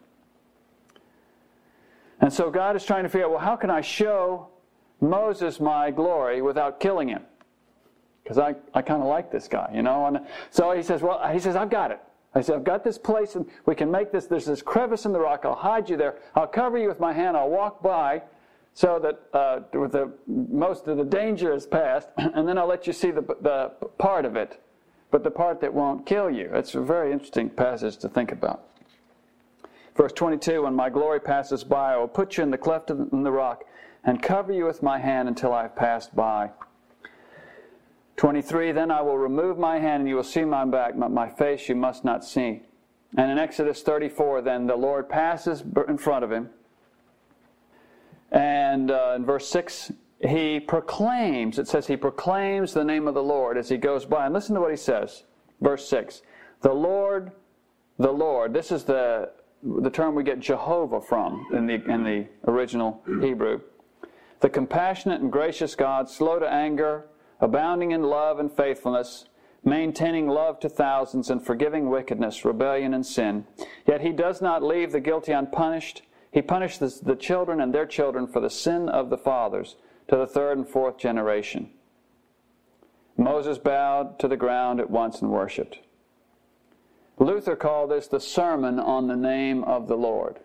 And 2.20 2.32
so 2.32 2.50
God 2.50 2.76
is 2.76 2.84
trying 2.84 3.02
to 3.04 3.08
figure 3.08 3.26
out, 3.26 3.32
well, 3.32 3.40
how 3.40 3.56
can 3.56 3.70
I 3.70 3.80
show 3.80 4.48
Moses 5.00 5.60
my 5.60 5.90
glory 5.90 6.42
without 6.42 6.80
killing 6.80 7.08
him? 7.08 7.22
Because 8.22 8.38
I, 8.38 8.54
I 8.74 8.82
kind 8.82 9.02
of 9.02 9.08
like 9.08 9.32
this 9.32 9.48
guy, 9.48 9.70
you 9.74 9.82
know. 9.82 10.06
And 10.06 10.20
so 10.50 10.72
he 10.72 10.82
says, 10.82 11.02
well, 11.02 11.20
he 11.32 11.38
says, 11.38 11.56
I've 11.56 11.70
got 11.70 11.90
it. 11.90 12.00
I 12.34 12.42
said, 12.42 12.56
I've 12.56 12.64
got 12.64 12.84
this 12.84 12.98
place, 12.98 13.34
and 13.34 13.46
we 13.66 13.74
can 13.74 13.90
make 13.90 14.12
this. 14.12 14.26
There's 14.26 14.44
this 14.44 14.62
crevice 14.62 15.04
in 15.04 15.12
the 15.12 15.18
rock. 15.18 15.40
I'll 15.44 15.54
hide 15.54 15.90
you 15.90 15.96
there. 15.96 16.18
I'll 16.34 16.46
cover 16.46 16.78
you 16.78 16.88
with 16.88 17.00
my 17.00 17.12
hand. 17.12 17.36
I'll 17.36 17.50
walk 17.50 17.82
by, 17.82 18.22
so 18.72 19.00
that 19.00 19.20
uh, 19.36 19.60
the, 19.72 20.12
most 20.26 20.86
of 20.86 20.96
the 20.96 21.04
danger 21.04 21.52
is 21.52 21.66
past, 21.66 22.08
and 22.16 22.46
then 22.46 22.56
I'll 22.56 22.68
let 22.68 22.86
you 22.86 22.92
see 22.92 23.10
the, 23.10 23.22
the 23.40 23.72
part 23.98 24.24
of 24.24 24.36
it, 24.36 24.62
but 25.10 25.24
the 25.24 25.30
part 25.30 25.60
that 25.60 25.72
won't 25.72 26.06
kill 26.06 26.30
you. 26.30 26.50
It's 26.52 26.74
a 26.74 26.80
very 26.80 27.12
interesting 27.12 27.50
passage 27.50 27.96
to 27.98 28.08
think 28.08 28.32
about. 28.32 28.64
Verse 29.96 30.12
22 30.12 30.62
When 30.62 30.74
my 30.74 30.90
glory 30.90 31.20
passes 31.20 31.64
by, 31.64 31.94
I 31.94 31.96
will 31.96 32.08
put 32.08 32.36
you 32.36 32.42
in 32.42 32.50
the 32.50 32.58
cleft 32.58 32.90
in 32.90 33.22
the 33.22 33.32
rock 33.32 33.64
and 34.04 34.22
cover 34.22 34.52
you 34.52 34.64
with 34.64 34.82
my 34.82 34.98
hand 34.98 35.28
until 35.28 35.52
I 35.52 35.62
have 35.62 35.76
passed 35.76 36.14
by. 36.14 36.50
23 38.16 38.72
Then 38.72 38.90
I 38.90 39.00
will 39.02 39.18
remove 39.18 39.58
my 39.58 39.78
hand 39.78 40.00
and 40.00 40.08
you 40.08 40.16
will 40.16 40.22
see 40.22 40.44
my 40.44 40.64
back, 40.64 40.94
but 40.96 41.10
my 41.10 41.28
face 41.28 41.68
you 41.68 41.74
must 41.74 42.04
not 42.04 42.24
see. 42.24 42.62
And 43.16 43.30
in 43.30 43.38
Exodus 43.38 43.82
34, 43.82 44.42
then 44.42 44.66
the 44.66 44.76
Lord 44.76 45.08
passes 45.08 45.64
in 45.88 45.98
front 45.98 46.24
of 46.24 46.30
him 46.30 46.50
and 48.32 48.90
uh, 48.90 49.14
in 49.16 49.24
verse 49.24 49.48
6, 49.48 49.92
he 50.20 50.60
proclaims, 50.60 51.58
it 51.58 51.66
says 51.66 51.86
he 51.86 51.96
proclaims 51.96 52.74
the 52.74 52.84
name 52.84 53.08
of 53.08 53.14
the 53.14 53.22
Lord 53.22 53.56
as 53.56 53.68
he 53.68 53.76
goes 53.76 54.04
by. 54.04 54.26
And 54.26 54.34
listen 54.34 54.54
to 54.54 54.60
what 54.60 54.70
he 54.70 54.76
says. 54.76 55.24
Verse 55.60 55.88
6 55.88 56.22
The 56.60 56.72
Lord, 56.72 57.32
the 57.98 58.12
Lord, 58.12 58.52
this 58.52 58.70
is 58.70 58.84
the, 58.84 59.30
the 59.62 59.90
term 59.90 60.14
we 60.14 60.22
get 60.22 60.40
Jehovah 60.40 61.00
from 61.00 61.46
in 61.52 61.66
the, 61.66 61.82
in 61.90 62.04
the 62.04 62.26
original 62.46 63.02
Hebrew. 63.20 63.60
The 64.40 64.50
compassionate 64.50 65.20
and 65.20 65.32
gracious 65.32 65.74
God, 65.74 66.08
slow 66.08 66.38
to 66.38 66.50
anger, 66.50 67.06
abounding 67.40 67.92
in 67.92 68.02
love 68.02 68.38
and 68.38 68.50
faithfulness, 68.50 69.26
maintaining 69.64 70.28
love 70.28 70.60
to 70.60 70.68
thousands, 70.68 71.28
and 71.28 71.44
forgiving 71.44 71.90
wickedness, 71.90 72.44
rebellion, 72.44 72.94
and 72.94 73.04
sin. 73.04 73.46
Yet 73.86 74.00
he 74.00 74.12
does 74.12 74.40
not 74.40 74.62
leave 74.62 74.92
the 74.92 75.00
guilty 75.00 75.32
unpunished 75.32 76.02
he 76.32 76.42
punishes 76.42 77.00
the 77.00 77.16
children 77.16 77.60
and 77.60 77.74
their 77.74 77.86
children 77.86 78.26
for 78.26 78.40
the 78.40 78.50
sin 78.50 78.88
of 78.88 79.10
the 79.10 79.18
fathers 79.18 79.76
to 80.10 80.16
the 80.16 80.26
third 80.26 80.58
and 80.58 80.68
fourth 80.68 80.98
generation. 80.98 81.70
Moses 83.16 83.58
bowed 83.58 84.18
to 84.18 84.28
the 84.28 84.36
ground 84.36 84.80
at 84.80 84.90
once 84.90 85.22
and 85.22 85.30
worshiped. 85.30 85.78
Luther 87.18 87.54
called 87.54 87.92
this 87.92 88.08
the 88.08 88.18
Sermon 88.18 88.78
on 88.80 89.06
the 89.06 89.16
Name 89.16 89.62
of 89.64 89.86
the 89.86 89.96
Lord. 89.96 90.40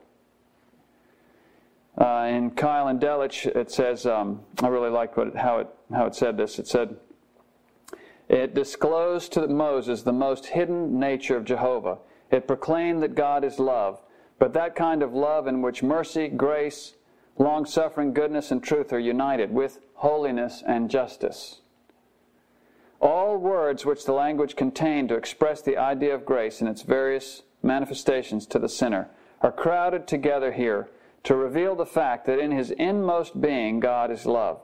Uh, 1.97 2.27
in 2.29 2.51
Keil 2.51 2.89
and 2.89 2.99
Delitzsch, 2.99 3.47
it 3.47 3.71
says, 3.71 4.05
um, 4.05 4.41
I 4.61 4.67
really 4.67 4.91
liked 4.91 5.17
what 5.17 5.27
it, 5.27 5.35
how, 5.35 5.59
it, 5.59 5.67
how 5.91 6.05
it 6.05 6.13
said 6.15 6.37
this. 6.37 6.59
It 6.59 6.67
said, 6.67 6.97
It 8.29 8.53
disclosed 8.53 9.33
to 9.33 9.47
Moses 9.47 10.03
the 10.03 10.13
most 10.13 10.45
hidden 10.45 10.99
nature 10.99 11.37
of 11.37 11.43
Jehovah. 11.43 11.97
It 12.29 12.47
proclaimed 12.47 13.01
that 13.01 13.15
God 13.15 13.43
is 13.43 13.57
love 13.57 13.99
but 14.37 14.53
that 14.53 14.75
kind 14.75 15.01
of 15.01 15.13
love 15.13 15.47
in 15.47 15.61
which 15.61 15.81
mercy, 15.81 16.27
grace, 16.27 16.93
long 17.37 17.65
suffering, 17.65 18.13
goodness, 18.13 18.51
and 18.51 18.63
truth 18.63 18.93
are 18.93 18.99
united 18.99 19.51
with 19.51 19.79
holiness 19.95 20.63
and 20.65 20.89
justice. 20.89 21.61
All 23.01 23.37
words 23.37 23.85
which 23.85 24.05
the 24.05 24.13
language 24.13 24.55
contained 24.55 25.09
to 25.09 25.15
express 25.15 25.61
the 25.61 25.77
idea 25.77 26.15
of 26.15 26.25
grace 26.25 26.61
in 26.61 26.67
its 26.67 26.81
various 26.81 27.43
manifestations 27.61 28.45
to 28.47 28.59
the 28.59 28.69
sinner 28.69 29.09
are 29.41 29.51
crowded 29.51 30.07
together 30.07 30.53
here 30.53 30.89
to 31.23 31.35
reveal 31.35 31.75
the 31.75 31.85
fact 31.85 32.25
that 32.25 32.39
in 32.39 32.51
his 32.51 32.71
inmost 32.71 33.41
being 33.41 33.79
God 33.79 34.11
is 34.11 34.25
love. 34.25 34.61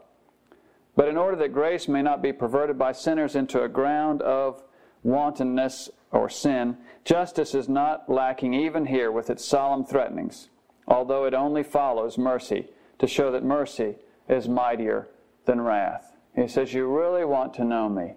But 0.95 1.07
in 1.07 1.17
order 1.17 1.37
that 1.37 1.53
grace 1.53 1.87
may 1.87 2.01
not 2.01 2.21
be 2.21 2.33
perverted 2.33 2.77
by 2.77 2.91
sinners 2.91 3.35
into 3.35 3.63
a 3.63 3.69
ground 3.69 4.21
of 4.21 4.63
wantonness 5.03 5.89
or 6.11 6.29
sin, 6.29 6.77
justice 7.03 7.55
is 7.55 7.67
not 7.67 8.09
lacking 8.09 8.53
even 8.53 8.85
here 8.85 9.11
with 9.11 9.29
its 9.29 9.43
solemn 9.45 9.85
threatenings, 9.85 10.49
although 10.87 11.25
it 11.25 11.33
only 11.33 11.63
follows 11.63 12.17
mercy 12.17 12.67
to 12.99 13.07
show 13.07 13.31
that 13.31 13.43
mercy 13.43 13.95
is 14.29 14.47
mightier 14.47 15.07
than 15.45 15.61
wrath. 15.61 16.15
He 16.35 16.47
says, 16.47 16.73
You 16.73 16.87
really 16.87 17.25
want 17.25 17.53
to 17.55 17.63
know 17.63 17.89
me 17.89 18.13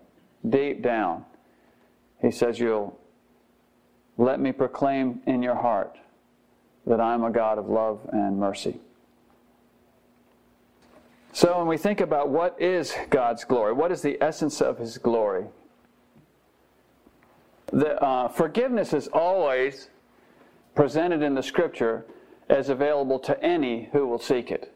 deep 0.49 0.83
down. 0.83 1.25
He 2.21 2.31
says, 2.31 2.59
You'll 2.59 2.99
let 4.17 4.41
me 4.41 4.53
proclaim 4.53 5.21
in 5.27 5.43
your 5.43 5.57
heart 5.57 5.97
that 6.87 7.01
I'm 7.01 7.25
a 7.25 7.31
God 7.31 7.59
of 7.59 7.69
love 7.69 8.01
and 8.13 8.39
mercy. 8.39 8.79
So, 11.33 11.59
when 11.59 11.67
we 11.67 11.77
think 11.77 12.01
about 12.01 12.29
what 12.29 12.61
is 12.61 12.95
God's 13.11 13.43
glory, 13.43 13.73
what 13.73 13.91
is 13.91 14.03
the 14.03 14.23
essence 14.23 14.61
of 14.61 14.79
His 14.79 14.99
glory, 14.99 15.47
the, 17.73 18.01
uh, 18.01 18.29
forgiveness 18.29 18.93
is 18.93 19.09
always 19.09 19.89
presented 20.77 21.23
in 21.23 21.35
the 21.35 21.43
scripture 21.43 22.07
as 22.49 22.69
available 22.69 23.19
to 23.21 23.43
any 23.43 23.89
who 23.93 24.07
will 24.07 24.19
seek 24.19 24.51
it. 24.51 24.75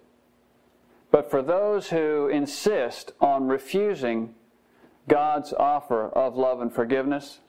But 1.10 1.30
for 1.30 1.42
those 1.42 1.88
who 1.88 2.28
insist 2.28 3.12
on 3.20 3.48
refusing 3.48 4.34
God's 5.08 5.52
offer 5.52 6.08
of 6.10 6.36
love 6.36 6.60
and 6.60 6.72
forgiveness 6.72 7.40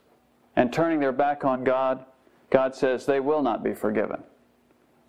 and 0.56 0.72
turning 0.72 1.00
their 1.00 1.12
back 1.12 1.44
on 1.44 1.64
God, 1.64 2.06
God 2.50 2.74
says 2.76 3.06
they 3.06 3.20
will 3.20 3.42
not 3.42 3.64
be 3.64 3.74
forgiven. 3.74 4.24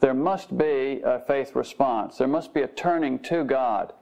There 0.00 0.14
must 0.14 0.56
be 0.56 1.00
a 1.04 1.20
faith 1.20 1.54
response. 1.54 2.18
There 2.18 2.28
must 2.28 2.52
be 2.54 2.62
a 2.62 2.68
turning 2.68 3.18
to 3.20 3.44
God 3.44 3.92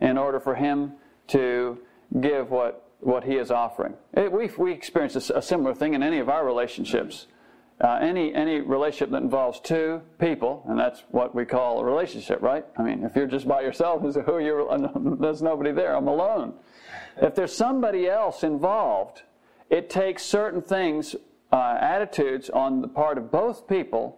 in 0.00 0.18
order 0.18 0.38
for 0.38 0.54
Him 0.54 0.92
to 1.28 1.78
give 2.20 2.50
what, 2.50 2.88
what 3.00 3.24
He 3.24 3.36
is 3.36 3.50
offering. 3.50 3.94
It, 4.12 4.30
we, 4.30 4.50
we 4.58 4.72
experience 4.72 5.30
a, 5.30 5.38
a, 5.38 5.42
similar 5.42 5.74
thing 5.74 5.94
in 5.94 6.02
any 6.02 6.18
of 6.18 6.28
our 6.28 6.44
relationships. 6.44 7.26
Uh, 7.82 7.98
any, 8.00 8.32
any 8.32 8.60
relationship 8.60 9.10
that 9.10 9.22
involves 9.22 9.58
two 9.58 10.00
people, 10.20 10.64
and 10.68 10.78
that's 10.78 11.02
what 11.10 11.34
we 11.34 11.44
call 11.44 11.80
a 11.80 11.84
relationship, 11.84 12.40
right? 12.40 12.64
I 12.78 12.82
mean, 12.82 13.02
if 13.02 13.16
you're 13.16 13.26
just 13.26 13.48
by 13.48 13.62
yourself, 13.62 14.02
who 14.26 14.38
you 14.38 15.16
there's 15.20 15.42
nobody 15.42 15.72
there. 15.72 15.96
I'm 15.96 16.06
alone. 16.06 16.54
If 17.20 17.34
there's 17.34 17.52
somebody 17.52 18.08
else 18.08 18.44
involved, 18.44 19.22
it 19.68 19.90
takes 19.90 20.22
certain 20.22 20.62
things, 20.62 21.16
uh, 21.50 21.76
attitudes 21.80 22.50
on 22.50 22.82
the 22.82 22.88
part 22.88 23.18
of 23.18 23.32
both 23.32 23.66
people 23.66 24.16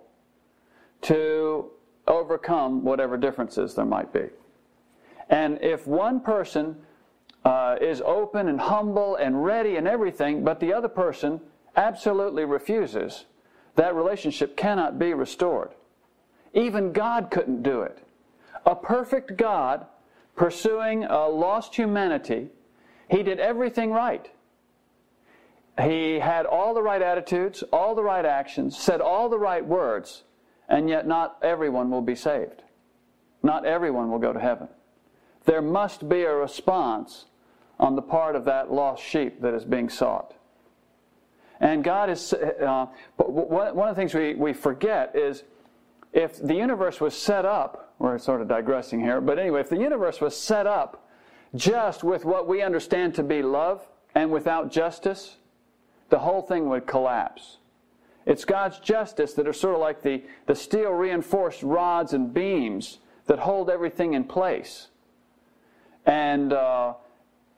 to 1.02 1.71
overcome 2.06 2.85
whatever 2.85 3.16
differences 3.16 3.75
there 3.75 3.87
might 3.87 4.12
be. 4.12 4.26
And 5.30 5.59
if 5.62 5.87
one 5.87 6.21
person 6.21 6.76
uh, 7.47 7.76
is 7.80 8.02
open 8.02 8.49
and 8.49 8.61
humble 8.61 9.16
and 9.16 9.42
ready 9.42 9.76
and 9.76 9.88
everything, 9.88 10.44
but 10.44 10.61
the 10.61 10.73
other 10.73 10.88
person 10.88 11.40
absolutely 11.76 12.44
refuses, 12.44 13.25
that 13.76 13.95
relationship 13.95 14.57
cannot 14.57 14.99
be 14.99 15.14
restored. 15.14 15.71
Even 16.52 16.93
God 16.93 17.31
couldn't 17.31 17.62
do 17.62 17.83
it. 17.83 17.99
A 18.66 18.75
perfect 18.75 19.37
God 19.37 19.87
pursuing 20.37 21.04
a 21.04 21.28
lost 21.28 21.75
humanity, 21.75 22.49
he 23.09 23.23
did 23.23 23.38
everything 23.38 23.90
right. 23.90 24.31
He 25.81 26.21
had 26.21 26.47
all 26.47 26.73
the 26.73 26.83
right 26.83 27.02
attitudes, 27.02 27.64
all 27.73 27.95
the 27.95 28.02
right 28.02 28.25
actions, 28.25 28.78
said 28.78 29.00
all 29.00 29.28
the 29.28 29.38
right 29.38 29.64
words, 29.64 30.23
and 30.69 30.88
yet 30.88 31.07
not 31.07 31.38
everyone 31.43 31.90
will 31.90 32.02
be 32.02 32.14
saved. 32.14 32.62
Not 33.43 33.66
everyone 33.66 34.11
will 34.11 34.21
go 34.21 34.33
to 34.33 34.40
heaven. 34.40 34.69
There 35.45 35.61
must 35.61 36.09
be 36.09 36.23
a 36.23 36.35
response 36.35 37.26
on 37.78 37.97
the 37.97 38.02
part 38.02 38.37
of 38.37 38.45
that 38.45 38.73
lost 38.73 39.02
sheep 39.02 39.40
that 39.43 39.52
is 39.52 39.64
being 39.64 39.88
sought. 39.88 40.35
And 41.64 41.83
God 41.83 42.11
is, 42.11 42.35
uh, 42.35 42.87
one 43.16 43.88
of 43.88 43.97
the 43.97 44.00
things 44.00 44.12
we, 44.12 44.35
we 44.35 44.52
forget 44.52 45.16
is 45.16 45.44
if 46.12 46.37
the 46.37 46.54
universe 46.54 47.00
was 47.00 47.16
set 47.16 47.47
up, 47.47 47.94
we're 47.99 48.18
sort 48.18 48.42
of 48.42 48.49
digressing 48.49 49.00
here, 49.00 49.23
but 49.23 49.38
anyway, 49.38 49.61
if 49.61 49.71
the 49.71 49.78
universe 49.78 50.21
was 50.21 50.37
set 50.37 50.66
up 50.66 51.09
just 51.54 52.04
with 52.04 52.26
what 52.26 52.47
we 52.47 52.61
understand 52.61 53.14
to 53.14 53.23
be 53.23 53.40
love 53.42 53.80
and 54.14 54.30
without 54.30 54.71
justice, 54.71 55.38
the 56.11 56.18
whole 56.18 56.42
thing 56.42 56.68
would 56.68 56.87
collapse. 56.87 57.56
It's 58.26 58.44
God's 58.44 58.78
justice 58.78 59.33
that 59.33 59.49
are 59.49 59.54
sort 59.54 59.75
of 59.75 59.80
like 59.80 60.02
the, 60.02 60.23
the 60.44 60.54
steel 60.54 60.90
reinforced 60.90 61.62
rods 61.62 62.12
and 62.12 62.35
beams 62.35 62.99
that 63.25 63.38
hold 63.38 63.71
everything 63.71 64.12
in 64.12 64.25
place 64.25 64.88
and, 66.04 66.52
uh, 66.52 66.92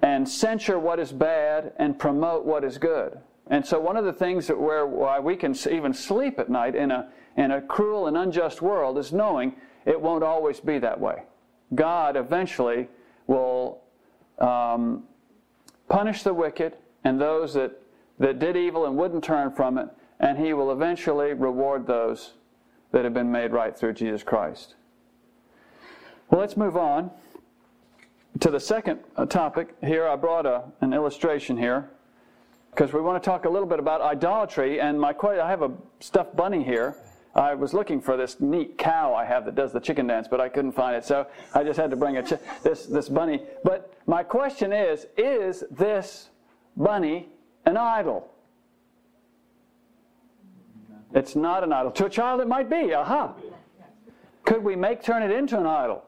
and 0.01 0.29
censure 0.29 0.79
what 0.79 1.01
is 1.01 1.11
bad 1.11 1.73
and 1.77 1.99
promote 1.99 2.45
what 2.45 2.63
is 2.63 2.79
good. 2.79 3.19
And 3.49 3.65
so, 3.65 3.79
one 3.79 3.97
of 3.97 4.05
the 4.05 4.13
things 4.13 4.49
that 4.49 4.59
where 4.59 4.87
why 4.87 5.21
we 5.21 5.37
can 5.37 5.55
even 5.71 5.95
sleep 5.95 6.39
at 6.39 6.49
night 6.49 6.75
in 6.75 6.91
a, 6.91 7.09
in 7.37 7.53
a 7.53 7.61
cruel 7.61 8.07
and 8.07 8.17
unjust 8.17 8.61
world 8.61 8.99
is 8.99 9.13
knowing 9.13 9.55
it 9.85 10.01
won't 10.01 10.25
always 10.25 10.59
be 10.59 10.79
that 10.81 11.01
way. 11.01 11.23
God 11.75 12.17
eventually 12.17 12.89
will 13.27 13.83
um, 14.39 15.05
punish 15.89 16.23
the 16.23 16.35
wicked 16.35 16.77
and 17.05 17.21
those 17.21 17.55
that, 17.55 17.81
that 18.19 18.39
did 18.39 18.57
evil 18.57 18.87
and 18.87 18.97
wouldn't 18.97 19.23
turn 19.23 19.53
from 19.53 19.79
it 19.79 19.89
and 20.21 20.39
he 20.39 20.53
will 20.53 20.73
eventually 20.73 21.33
reward 21.35 21.87
those 21.87 22.35
that 22.93 23.05
have 23.05 23.15
been 23.15 23.31
made 23.31 23.53
right 23.53 23.77
through 23.77 23.93
Jesus 23.93 24.23
Christ. 24.23 24.75
Well, 26.31 26.41
let's 26.41 26.57
move 26.57 26.77
on 26.77 27.11
to 28.41 28.51
the 28.51 28.61
second 28.61 29.01
uh, 29.17 29.27
topic. 29.27 29.75
Here, 29.83 30.07
I 30.07 30.17
brought 30.17 30.47
a, 30.47 30.65
an 30.81 30.93
illustration 30.93 31.57
here 31.57 31.91
because 32.77 32.93
we 32.93 33.01
want 33.01 33.23
to 33.23 33.27
talk 33.27 33.47
a 33.47 33.49
little 33.49 33.67
bit 33.67 33.79
about 33.79 34.03
idolatry. 34.03 34.81
And 34.81 35.01
my 35.01 35.15
I 35.23 35.49
have 35.49 35.63
a 35.63 35.73
stuffed 36.01 36.37
bunny 36.37 36.63
here. 36.63 36.95
I 37.35 37.55
was 37.55 37.73
looking 37.73 38.03
for 38.03 38.17
this 38.17 38.39
neat 38.39 38.77
cow 38.77 39.15
I 39.15 39.25
have 39.25 39.47
that 39.47 39.55
does 39.55 39.73
the 39.73 39.81
chicken 39.81 40.07
dance, 40.07 40.29
but 40.29 40.41
I 40.41 40.49
couldn't 40.51 40.73
find 40.73 40.95
it, 40.95 41.05
so 41.05 41.27
I 41.55 41.65
just 41.65 41.79
had 41.79 41.91
to 41.91 41.97
bring 41.97 42.19
a 42.19 42.23
chi- 42.23 42.39
this 42.63 42.87
this 42.87 43.09
bunny. 43.09 43.43
But 43.65 43.95
my 44.07 44.23
question 44.23 44.73
is: 44.73 45.07
Is 45.17 45.65
this 45.71 46.31
bunny 46.77 47.29
an 47.65 47.77
idol? 47.77 48.31
It's 51.15 51.35
not 51.35 51.65
an 51.65 51.73
idol. 51.73 51.93
To 51.93 52.07
a 52.07 52.11
child, 52.11 52.41
it 52.41 52.49
might 52.49 52.69
be. 52.69 52.93
Aha. 52.93 53.35
Could 54.45 54.63
we 54.63 54.77
make 54.77 55.03
turn 55.03 55.23
it 55.23 55.31
into 55.31 55.59
an 55.59 55.67
idol? 55.67 56.05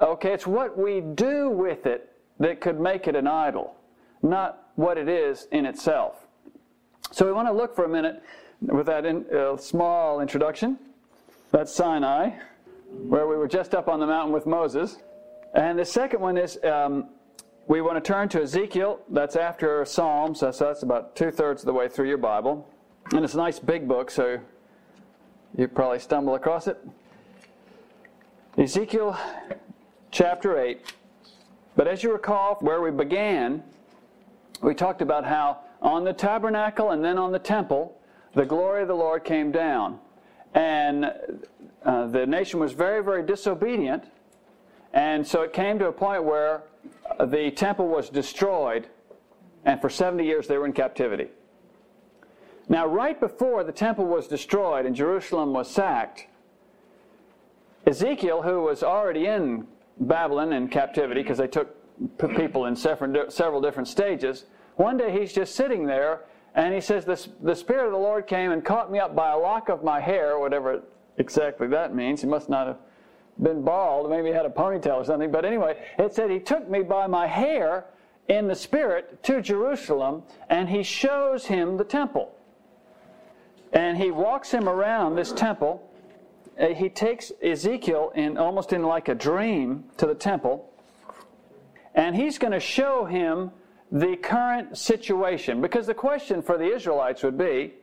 Okay, 0.00 0.32
it's 0.32 0.46
what 0.46 0.76
we 0.76 1.00
do 1.00 1.48
with 1.48 1.86
it 1.86 2.12
that 2.38 2.60
could 2.60 2.80
make 2.80 3.06
it 3.06 3.14
an 3.14 3.26
idol, 3.26 3.74
not 4.22 4.69
what 4.80 4.96
it 4.96 5.08
is 5.08 5.46
in 5.52 5.66
itself. 5.66 6.26
So 7.12 7.26
we 7.26 7.32
want 7.32 7.46
to 7.48 7.52
look 7.52 7.76
for 7.76 7.84
a 7.84 7.88
minute 7.88 8.22
with 8.62 8.86
that 8.86 9.04
in, 9.04 9.26
uh, 9.26 9.58
small 9.58 10.20
introduction. 10.20 10.78
That's 11.50 11.72
Sinai, 11.74 12.30
where 12.88 13.26
we 13.26 13.36
were 13.36 13.48
just 13.48 13.74
up 13.74 13.88
on 13.88 14.00
the 14.00 14.06
mountain 14.06 14.32
with 14.32 14.46
Moses. 14.46 14.96
And 15.54 15.78
the 15.78 15.84
second 15.84 16.20
one 16.20 16.38
is 16.38 16.58
um, 16.64 17.10
we 17.66 17.82
want 17.82 18.02
to 18.02 18.12
turn 18.12 18.30
to 18.30 18.42
Ezekiel. 18.42 19.00
That's 19.10 19.36
after 19.36 19.84
Psalms. 19.84 20.40
So 20.40 20.50
that's 20.50 20.82
about 20.82 21.14
two 21.14 21.30
thirds 21.30 21.60
of 21.62 21.66
the 21.66 21.74
way 21.74 21.88
through 21.88 22.08
your 22.08 22.18
Bible. 22.18 22.66
And 23.12 23.22
it's 23.22 23.34
a 23.34 23.38
nice 23.38 23.58
big 23.58 23.86
book, 23.86 24.10
so 24.10 24.38
you 25.58 25.68
probably 25.68 25.98
stumble 25.98 26.36
across 26.36 26.68
it. 26.68 26.78
Ezekiel 28.56 29.18
chapter 30.10 30.58
8. 30.58 30.94
But 31.76 31.86
as 31.86 32.02
you 32.02 32.12
recall, 32.12 32.56
where 32.60 32.80
we 32.80 32.90
began, 32.90 33.62
we 34.60 34.74
talked 34.74 35.02
about 35.02 35.24
how 35.24 35.60
on 35.80 36.04
the 36.04 36.12
tabernacle 36.12 36.90
and 36.90 37.04
then 37.04 37.18
on 37.18 37.32
the 37.32 37.38
temple, 37.38 37.98
the 38.34 38.44
glory 38.44 38.82
of 38.82 38.88
the 38.88 38.94
Lord 38.94 39.24
came 39.24 39.50
down. 39.50 39.98
And 40.54 41.12
uh, 41.84 42.06
the 42.06 42.26
nation 42.26 42.60
was 42.60 42.72
very, 42.72 43.02
very 43.02 43.22
disobedient. 43.22 44.04
And 44.92 45.26
so 45.26 45.42
it 45.42 45.52
came 45.52 45.78
to 45.78 45.86
a 45.86 45.92
point 45.92 46.24
where 46.24 46.64
the 47.24 47.50
temple 47.50 47.88
was 47.88 48.08
destroyed, 48.08 48.88
and 49.64 49.80
for 49.80 49.88
70 49.88 50.24
years 50.24 50.46
they 50.46 50.58
were 50.58 50.66
in 50.66 50.72
captivity. 50.72 51.28
Now, 52.68 52.86
right 52.86 53.18
before 53.18 53.64
the 53.64 53.72
temple 53.72 54.06
was 54.06 54.28
destroyed 54.28 54.86
and 54.86 54.94
Jerusalem 54.94 55.52
was 55.52 55.68
sacked, 55.68 56.26
Ezekiel, 57.86 58.42
who 58.42 58.62
was 58.62 58.82
already 58.82 59.26
in 59.26 59.66
Babylon 59.98 60.52
in 60.52 60.68
captivity 60.68 61.22
because 61.22 61.38
they 61.38 61.48
took 61.48 61.74
people 62.36 62.66
in 62.66 62.76
several 62.76 63.60
different 63.60 63.88
stages, 63.88 64.46
one 64.76 64.96
day 64.96 65.12
he's 65.18 65.32
just 65.32 65.54
sitting 65.54 65.86
there 65.86 66.22
and 66.54 66.74
he 66.74 66.80
says, 66.80 67.04
The 67.04 67.28
the 67.42 67.54
Spirit 67.54 67.86
of 67.86 67.92
the 67.92 67.98
Lord 67.98 68.26
came 68.26 68.50
and 68.50 68.64
caught 68.64 68.90
me 68.90 68.98
up 68.98 69.14
by 69.14 69.32
a 69.32 69.38
lock 69.38 69.68
of 69.68 69.84
my 69.84 70.00
hair, 70.00 70.38
whatever 70.38 70.82
exactly 71.18 71.68
that 71.68 71.94
means. 71.94 72.20
He 72.20 72.26
must 72.26 72.48
not 72.48 72.66
have 72.66 72.78
been 73.42 73.62
bald, 73.62 74.10
maybe 74.10 74.28
he 74.28 74.34
had 74.34 74.46
a 74.46 74.50
ponytail 74.50 74.96
or 74.96 75.04
something. 75.04 75.30
But 75.30 75.44
anyway, 75.44 75.76
it 75.98 76.14
said 76.14 76.30
he 76.30 76.40
took 76.40 76.68
me 76.68 76.82
by 76.82 77.06
my 77.06 77.26
hair 77.26 77.86
in 78.28 78.46
the 78.46 78.54
Spirit 78.54 79.22
to 79.24 79.40
Jerusalem 79.40 80.22
and 80.48 80.68
he 80.68 80.82
shows 80.82 81.46
him 81.46 81.76
the 81.76 81.84
temple. 81.84 82.34
And 83.72 83.96
he 83.96 84.10
walks 84.10 84.50
him 84.50 84.68
around 84.68 85.14
this 85.14 85.32
temple. 85.32 85.88
Uh, 86.58 86.68
he 86.68 86.88
takes 86.88 87.32
Ezekiel 87.42 88.12
in 88.14 88.36
almost 88.36 88.72
in 88.72 88.82
like 88.82 89.08
a 89.08 89.14
dream 89.14 89.84
to 89.96 90.06
the 90.06 90.14
temple. 90.14 90.69
And 91.94 92.14
he's 92.14 92.38
going 92.38 92.52
to 92.52 92.60
show 92.60 93.04
him 93.04 93.50
the 93.90 94.16
current 94.16 94.78
situation. 94.78 95.60
Because 95.60 95.86
the 95.86 95.94
question 95.94 96.42
for 96.42 96.56
the 96.56 96.72
Israelites 96.74 97.22
would 97.22 97.38
be 97.38 97.74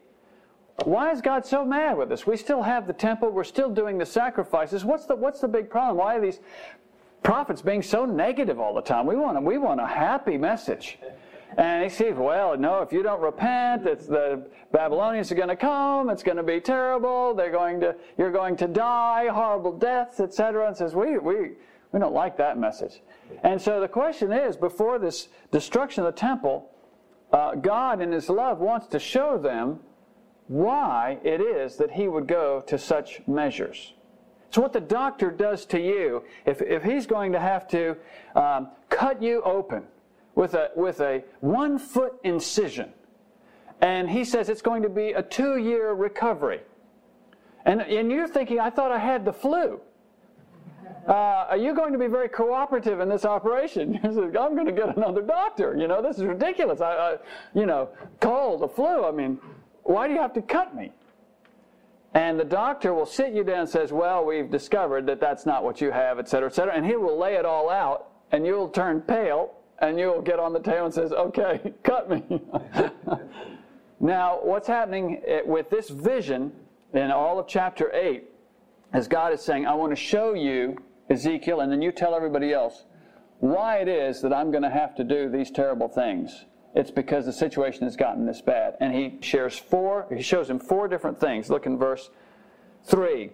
why 0.83 1.11
is 1.11 1.21
God 1.21 1.45
so 1.45 1.65
mad 1.65 1.97
with 1.97 2.11
us? 2.11 2.27
We 2.27 2.37
still 2.37 2.61
have 2.61 2.85
the 2.85 2.93
temple, 2.93 3.31
we're 3.31 3.43
still 3.43 3.69
doing 3.69 3.97
the 3.97 4.05
sacrifices. 4.05 4.85
What's 4.85 5.05
the, 5.05 5.15
what's 5.15 5.41
the 5.41 5.47
big 5.47 5.69
problem? 5.69 5.97
Why 5.97 6.15
are 6.15 6.21
these 6.21 6.39
prophets 7.23 7.63
being 7.63 7.81
so 7.81 8.05
negative 8.05 8.59
all 8.59 8.75
the 8.75 8.81
time? 8.81 9.07
We 9.07 9.15
want 9.15 9.37
a, 9.37 9.41
we 9.41 9.57
want 9.57 9.81
a 9.81 9.87
happy 9.87 10.37
message. 10.37 10.99
And 11.57 11.83
he 11.83 11.89
says, 11.89 12.15
well, 12.15 12.55
no, 12.57 12.81
if 12.81 12.91
you 12.91 13.01
don't 13.01 13.21
repent, 13.21 13.83
the 13.83 14.45
Babylonians 14.71 15.31
are 15.31 15.35
going 15.35 15.47
to 15.47 15.55
come. 15.55 16.09
It's 16.09 16.21
going 16.21 16.37
to 16.37 16.43
be 16.43 16.59
terrible. 16.59 17.33
They're 17.33 17.51
going 17.51 17.79
to, 17.79 17.95
you're 18.17 18.31
going 18.31 18.55
to 18.57 18.67
die, 18.67 19.29
horrible 19.29 19.75
deaths, 19.75 20.19
etc. 20.19 20.67
And 20.67 20.77
says, 20.77 20.93
we, 20.93 21.17
we, 21.17 21.51
we 21.91 21.99
don't 21.99 22.13
like 22.13 22.37
that 22.37 22.59
message. 22.59 23.01
And 23.43 23.61
so 23.61 23.79
the 23.79 23.87
question 23.87 24.31
is, 24.31 24.55
before 24.57 24.99
this 24.99 25.27
destruction 25.51 26.05
of 26.05 26.13
the 26.13 26.19
temple, 26.19 26.69
uh, 27.31 27.55
God 27.55 28.01
in 28.01 28.11
His 28.11 28.29
love 28.29 28.59
wants 28.59 28.87
to 28.87 28.99
show 28.99 29.37
them 29.37 29.79
why 30.47 31.19
it 31.23 31.41
is 31.41 31.75
that 31.77 31.91
He 31.91 32.07
would 32.07 32.27
go 32.27 32.61
to 32.67 32.77
such 32.77 33.21
measures. 33.27 33.93
So, 34.49 34.61
what 34.61 34.73
the 34.73 34.79
doctor 34.79 35.29
does 35.29 35.65
to 35.67 35.79
you. 35.79 36.23
If, 36.45 36.61
if 36.61 36.81
he's 36.81 37.05
going 37.05 37.33
to 37.33 37.39
have 37.39 37.67
to 37.67 37.97
um, 38.35 38.69
cut 38.89 39.21
you 39.21 39.41
open 39.41 39.83
with 40.35 40.53
a, 40.53 40.71
with 40.75 41.01
a 41.01 41.23
one 41.41 41.77
foot 41.77 42.13
incision 42.23 42.93
and 43.81 44.09
he 44.09 44.23
says 44.23 44.49
it's 44.49 44.61
going 44.61 44.83
to 44.83 44.89
be 44.89 45.11
a 45.11 45.21
two 45.21 45.57
year 45.57 45.93
recovery. 45.93 46.61
And, 47.65 47.81
and 47.81 48.11
you're 48.11 48.27
thinking, 48.27 48.59
I 48.59 48.69
thought 48.69 48.91
I 48.91 48.97
had 48.97 49.25
the 49.25 49.33
flu. 49.33 49.81
Uh, 51.07 51.45
are 51.49 51.57
you 51.57 51.73
going 51.73 51.93
to 51.93 51.99
be 51.99 52.07
very 52.07 52.27
cooperative 52.27 52.99
in 52.99 53.07
this 53.07 53.23
operation? 53.23 53.97
I'm 54.03 54.55
going 54.55 54.65
to 54.65 54.73
get 54.73 54.97
another 54.97 55.21
doctor. 55.21 55.75
You 55.77 55.87
know, 55.87 56.01
this 56.01 56.17
is 56.17 56.25
ridiculous. 56.25 56.81
I, 56.81 56.91
I, 56.91 57.17
you 57.53 57.65
know, 57.65 57.89
cold, 58.19 58.61
the 58.61 58.67
flu. 58.67 59.05
I 59.05 59.11
mean, 59.11 59.39
why 59.83 60.07
do 60.07 60.13
you 60.13 60.19
have 60.19 60.33
to 60.33 60.41
cut 60.41 60.75
me? 60.75 60.91
And 62.13 62.39
the 62.39 62.43
doctor 62.43 62.93
will 62.93 63.05
sit 63.05 63.33
you 63.33 63.43
down 63.43 63.61
and 63.61 63.69
says, 63.69 63.91
well, 63.91 64.25
we've 64.25 64.49
discovered 64.49 65.05
that 65.07 65.21
that's 65.21 65.45
not 65.45 65.63
what 65.63 65.79
you 65.79 65.91
have, 65.91 66.19
et 66.19 66.27
cetera, 66.27 66.49
et 66.49 66.55
cetera. 66.55 66.73
And 66.73 66.85
he 66.85 66.95
will 66.95 67.17
lay 67.17 67.35
it 67.35 67.45
all 67.45 67.69
out, 67.69 68.09
and 68.31 68.45
you'll 68.45 68.69
turn 68.69 69.01
pale, 69.01 69.53
and 69.79 69.99
you'll 69.99 70.21
get 70.21 70.39
on 70.39 70.51
the 70.51 70.59
table 70.59 70.85
and 70.85 70.93
says, 70.93 71.13
okay, 71.13 71.73
cut 71.83 72.09
me. 72.09 72.41
now, 73.99 74.39
what's 74.41 74.67
happening 74.67 75.21
eh, 75.25 75.41
with 75.45 75.69
this 75.69 75.89
vision 75.89 76.51
in 76.93 77.11
all 77.11 77.39
of 77.39 77.47
chapter 77.47 77.93
8 77.93 78.23
is 78.93 79.07
God 79.07 79.31
is 79.31 79.41
saying, 79.41 79.67
I 79.67 79.73
want 79.73 79.91
to 79.91 79.95
show 79.95 80.33
you, 80.33 80.77
Ezekiel, 81.09 81.61
and 81.61 81.71
then 81.71 81.81
you 81.81 81.91
tell 81.91 82.15
everybody 82.15 82.53
else, 82.53 82.85
why 83.39 83.77
it 83.77 83.87
is 83.87 84.21
that 84.21 84.33
I'm 84.33 84.51
going 84.51 84.63
to 84.63 84.69
have 84.69 84.95
to 84.95 85.03
do 85.03 85.29
these 85.29 85.51
terrible 85.51 85.87
things. 85.87 86.45
It's 86.75 86.91
because 86.91 87.25
the 87.25 87.33
situation 87.33 87.83
has 87.83 87.95
gotten 87.95 88.25
this 88.25 88.41
bad. 88.41 88.75
And 88.79 88.93
he 88.93 89.17
shares 89.21 89.57
four, 89.57 90.07
he 90.15 90.21
shows 90.21 90.49
him 90.49 90.59
four 90.59 90.87
different 90.87 91.19
things. 91.19 91.49
Look 91.49 91.65
in 91.65 91.77
verse 91.77 92.09
3. 92.85 93.31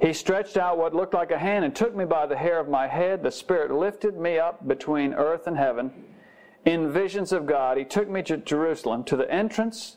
He 0.00 0.12
stretched 0.12 0.56
out 0.56 0.78
what 0.78 0.94
looked 0.94 1.14
like 1.14 1.30
a 1.32 1.38
hand 1.38 1.64
and 1.64 1.74
took 1.74 1.94
me 1.94 2.04
by 2.04 2.26
the 2.26 2.36
hair 2.36 2.60
of 2.60 2.68
my 2.68 2.86
head. 2.86 3.22
The 3.22 3.32
Spirit 3.32 3.72
lifted 3.72 4.16
me 4.16 4.38
up 4.38 4.66
between 4.66 5.12
earth 5.14 5.46
and 5.46 5.56
heaven. 5.56 5.92
In 6.64 6.92
visions 6.92 7.32
of 7.32 7.46
God, 7.46 7.78
He 7.78 7.84
took 7.84 8.08
me 8.08 8.22
to 8.24 8.36
Jerusalem, 8.36 9.02
to 9.04 9.16
the 9.16 9.30
entrance 9.30 9.96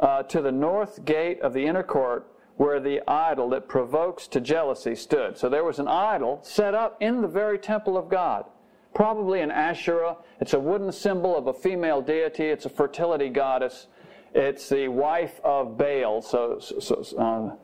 uh, 0.00 0.22
to 0.24 0.40
the 0.40 0.52
north 0.52 1.04
gate 1.04 1.40
of 1.42 1.52
the 1.52 1.66
inner 1.66 1.82
court, 1.82 2.26
where 2.60 2.78
the 2.78 3.00
idol 3.10 3.48
that 3.48 3.66
provokes 3.66 4.28
to 4.28 4.38
jealousy 4.38 4.94
stood. 4.94 5.38
So 5.38 5.48
there 5.48 5.64
was 5.64 5.78
an 5.78 5.88
idol 5.88 6.40
set 6.42 6.74
up 6.74 6.98
in 7.00 7.22
the 7.22 7.26
very 7.26 7.58
temple 7.58 7.96
of 7.96 8.10
God, 8.10 8.44
probably 8.92 9.40
an 9.40 9.50
Asherah. 9.50 10.18
It's 10.42 10.52
a 10.52 10.60
wooden 10.60 10.92
symbol 10.92 11.34
of 11.34 11.46
a 11.46 11.54
female 11.54 12.02
deity, 12.02 12.44
it's 12.44 12.66
a 12.66 12.68
fertility 12.68 13.30
goddess. 13.30 13.86
It's 14.34 14.68
the 14.68 14.88
wife 14.88 15.40
of 15.42 15.78
Baal. 15.78 16.20
So, 16.20 16.58
so 16.60 17.02
uh, 17.16 17.56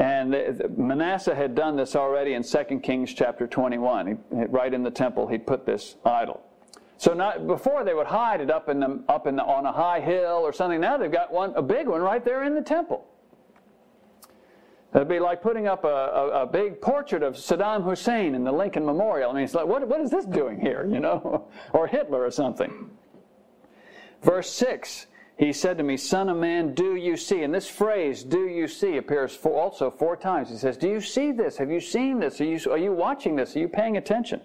and 0.00 0.30
Manasseh 0.74 1.34
had 1.34 1.54
done 1.54 1.76
this 1.76 1.94
already 1.94 2.32
in 2.32 2.42
2 2.42 2.80
Kings 2.82 3.12
chapter 3.12 3.46
21. 3.46 4.06
He, 4.06 4.44
right 4.46 4.72
in 4.72 4.82
the 4.82 4.90
temple, 4.90 5.26
he'd 5.26 5.46
put 5.46 5.66
this 5.66 5.96
idol. 6.02 6.40
So 6.96 7.12
not, 7.12 7.46
before 7.46 7.84
they 7.84 7.92
would 7.92 8.06
hide 8.06 8.40
it 8.40 8.50
up 8.50 8.70
in 8.70 8.80
the, 8.80 9.04
up 9.06 9.26
in 9.26 9.36
the, 9.36 9.44
on 9.44 9.66
a 9.66 9.72
high 9.72 10.00
hill 10.00 10.40
or 10.42 10.54
something. 10.54 10.80
Now 10.80 10.96
they've 10.96 11.12
got 11.12 11.30
one, 11.30 11.52
a 11.56 11.62
big 11.62 11.88
one 11.88 12.00
right 12.00 12.24
there 12.24 12.44
in 12.44 12.54
the 12.54 12.62
temple. 12.62 13.06
It'd 14.94 15.08
be 15.08 15.18
like 15.18 15.42
putting 15.42 15.66
up 15.66 15.84
a, 15.84 15.88
a, 15.88 16.42
a, 16.42 16.46
big 16.46 16.80
portrait 16.80 17.24
of 17.24 17.34
Saddam 17.34 17.82
Hussein 17.82 18.34
in 18.34 18.44
the 18.44 18.52
Lincoln 18.52 18.86
Memorial. 18.86 19.30
I 19.30 19.34
mean, 19.34 19.42
it's 19.42 19.54
like, 19.54 19.66
what, 19.66 19.86
what 19.88 20.00
is 20.00 20.10
this 20.10 20.24
doing 20.24 20.60
here, 20.60 20.86
you 20.88 21.00
know? 21.00 21.48
or 21.72 21.88
Hitler 21.88 22.24
or 22.24 22.30
something. 22.30 22.90
Verse 24.22 24.50
6 24.52 25.06
he 25.36 25.52
said 25.52 25.78
to 25.78 25.84
me, 25.84 25.96
Son 25.96 26.28
of 26.28 26.36
man, 26.36 26.74
do 26.74 26.94
you 26.94 27.16
see? 27.16 27.42
And 27.42 27.52
this 27.52 27.68
phrase, 27.68 28.22
do 28.22 28.46
you 28.46 28.68
see, 28.68 28.98
appears 28.98 29.34
four, 29.34 29.60
also 29.60 29.90
four 29.90 30.16
times. 30.16 30.48
He 30.48 30.56
says, 30.56 30.76
Do 30.76 30.88
you 30.88 31.00
see 31.00 31.32
this? 31.32 31.56
Have 31.56 31.70
you 31.70 31.80
seen 31.80 32.20
this? 32.20 32.40
Are 32.40 32.44
you, 32.44 32.60
are 32.70 32.78
you 32.78 32.92
watching 32.92 33.34
this? 33.34 33.56
Are 33.56 33.58
you 33.58 33.68
paying 33.68 33.96
attention? 33.96 34.40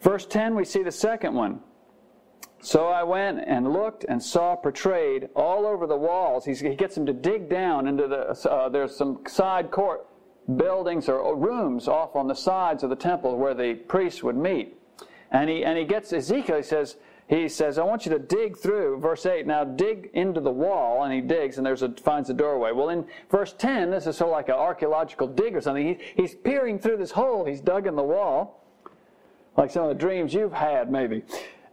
Verse 0.00 0.24
10, 0.26 0.54
we 0.54 0.64
see 0.64 0.82
the 0.82 0.92
second 0.92 1.34
one. 1.34 1.60
So 2.64 2.88
I 2.88 3.02
went 3.02 3.40
and 3.46 3.74
looked 3.74 4.04
and 4.08 4.22
saw 4.22 4.56
portrayed 4.56 5.28
all 5.36 5.66
over 5.66 5.86
the 5.86 5.98
walls. 5.98 6.46
He's, 6.46 6.60
he 6.60 6.74
gets 6.74 6.94
them 6.94 7.04
to 7.04 7.12
dig 7.12 7.50
down 7.50 7.86
into 7.86 8.08
the, 8.08 8.50
uh, 8.50 8.70
there's 8.70 8.96
some 8.96 9.20
side 9.28 9.70
court 9.70 10.06
buildings 10.56 11.10
or 11.10 11.36
rooms 11.36 11.88
off 11.88 12.16
on 12.16 12.26
the 12.26 12.34
sides 12.34 12.82
of 12.82 12.88
the 12.88 12.96
temple 12.96 13.36
where 13.36 13.52
the 13.52 13.74
priests 13.74 14.22
would 14.22 14.36
meet. 14.36 14.78
And 15.30 15.50
he, 15.50 15.62
and 15.62 15.76
he 15.76 15.84
gets 15.84 16.10
Ezekiel, 16.14 16.56
he 16.56 16.62
says, 16.62 16.96
he 17.28 17.50
says, 17.50 17.76
I 17.76 17.84
want 17.84 18.06
you 18.06 18.12
to 18.12 18.18
dig 18.18 18.56
through, 18.56 18.98
verse 18.98 19.26
8, 19.26 19.46
now 19.46 19.64
dig 19.64 20.08
into 20.14 20.40
the 20.40 20.50
wall, 20.50 21.02
and 21.04 21.12
he 21.12 21.20
digs, 21.20 21.58
and 21.58 21.66
there's 21.66 21.82
a, 21.82 21.90
finds 21.90 22.30
a 22.30 22.34
doorway. 22.34 22.72
Well, 22.72 22.88
in 22.88 23.04
verse 23.30 23.52
10, 23.52 23.90
this 23.90 24.06
is 24.06 24.16
sort 24.16 24.30
of 24.30 24.32
like 24.32 24.48
an 24.48 24.54
archaeological 24.54 25.26
dig 25.26 25.54
or 25.54 25.60
something. 25.60 25.86
He, 25.86 25.98
he's 26.16 26.34
peering 26.34 26.78
through 26.78 26.96
this 26.96 27.10
hole 27.10 27.44
he's 27.44 27.60
dug 27.60 27.86
in 27.86 27.94
the 27.94 28.02
wall, 28.02 28.64
like 29.54 29.70
some 29.70 29.82
of 29.82 29.90
the 29.90 29.94
dreams 29.94 30.32
you've 30.32 30.54
had, 30.54 30.90
maybe. 30.90 31.24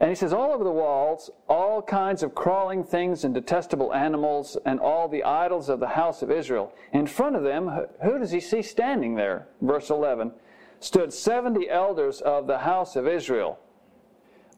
And 0.01 0.09
he 0.09 0.15
says, 0.15 0.33
all 0.33 0.51
over 0.51 0.65
the 0.65 0.71
walls, 0.71 1.29
all 1.47 1.81
kinds 1.81 2.23
of 2.23 2.35
crawling 2.35 2.83
things 2.83 3.23
and 3.23 3.33
detestable 3.33 3.93
animals, 3.93 4.57
and 4.65 4.79
all 4.79 5.07
the 5.07 5.23
idols 5.23 5.69
of 5.69 5.79
the 5.79 5.87
house 5.87 6.21
of 6.21 6.29
Israel. 6.29 6.73
In 6.91 7.07
front 7.07 7.37
of 7.37 7.43
them, 7.43 7.85
who 8.03 8.19
does 8.19 8.31
he 8.31 8.41
see 8.41 8.61
standing 8.61 9.15
there? 9.15 9.47
Verse 9.61 9.89
11 9.89 10.33
stood 10.79 11.13
70 11.13 11.69
elders 11.69 12.19
of 12.19 12.47
the 12.47 12.57
house 12.57 12.97
of 12.97 13.07
Israel 13.07 13.59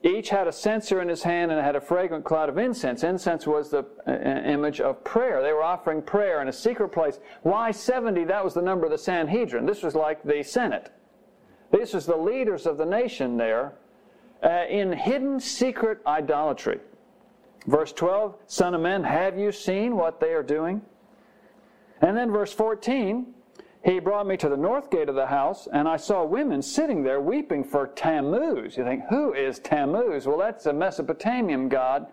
each 0.03 0.29
had 0.29 0.47
a 0.47 0.51
censer 0.51 1.01
in 1.01 1.08
his 1.08 1.23
hand 1.23 1.49
and 1.51 1.62
had 1.62 1.77
a 1.77 1.82
fragrant 1.82 2.25
cloud 2.25 2.49
of 2.49 2.58
incense. 2.58 3.03
Incense 3.03 3.47
was 3.47 3.69
the 3.69 3.86
uh, 4.06 4.12
image 4.12 4.82
of 4.82 5.01
prayer. 5.06 5.41
They 5.41 5.53
were 5.53 5.63
offering 5.63 6.01
prayer 6.01 6.41
in 6.41 6.49
a 6.49 6.53
secret 6.53 6.89
place. 6.89 7.19
Why 7.43 7.71
70? 7.71 8.25
That 8.25 8.43
was 8.43 8.53
the 8.53 8.62
number 8.62 8.86
of 8.86 8.91
the 8.91 8.97
Sanhedrin. 8.97 9.65
This 9.65 9.82
was 9.82 9.95
like 9.95 10.21
the 10.23 10.43
Senate. 10.43 10.91
This 11.71 11.93
was 11.93 12.06
the 12.06 12.17
leaders 12.17 12.65
of 12.65 12.77
the 12.77 12.86
nation 12.86 13.38
there 13.38 13.75
uh, 14.43 14.65
in 14.69 14.91
hidden 14.91 15.39
secret 15.39 15.99
idolatry. 16.06 16.79
Verse 17.65 17.93
12, 17.93 18.36
Son 18.47 18.75
of 18.75 18.82
men, 18.82 19.03
have 19.03 19.38
you 19.38 19.51
seen 19.51 19.95
what 19.95 20.19
they 20.19 20.34
are 20.34 20.43
doing? 20.43 20.82
And 22.01 22.17
then 22.17 22.32
verse 22.32 22.51
14, 22.51 23.34
he 23.86 23.99
brought 23.99 24.27
me 24.27 24.36
to 24.38 24.49
the 24.49 24.58
north 24.58 24.89
gate 24.89 25.08
of 25.08 25.15
the 25.15 25.27
house, 25.27 25.67
and 25.71 25.88
I 25.88 25.95
saw 25.95 26.25
women 26.25 26.62
sitting 26.62 27.03
there 27.03 27.21
weeping 27.21 27.63
for 27.63 27.88
Tammuz. 27.88 28.77
You 28.77 28.84
think, 28.84 29.03
who 29.10 29.34
is 29.34 29.60
Tammuz? 29.60 30.27
Well, 30.27 30.38
that's 30.38 30.65
a 30.65 30.73
Mesopotamian 30.73 31.69
god 31.69 32.08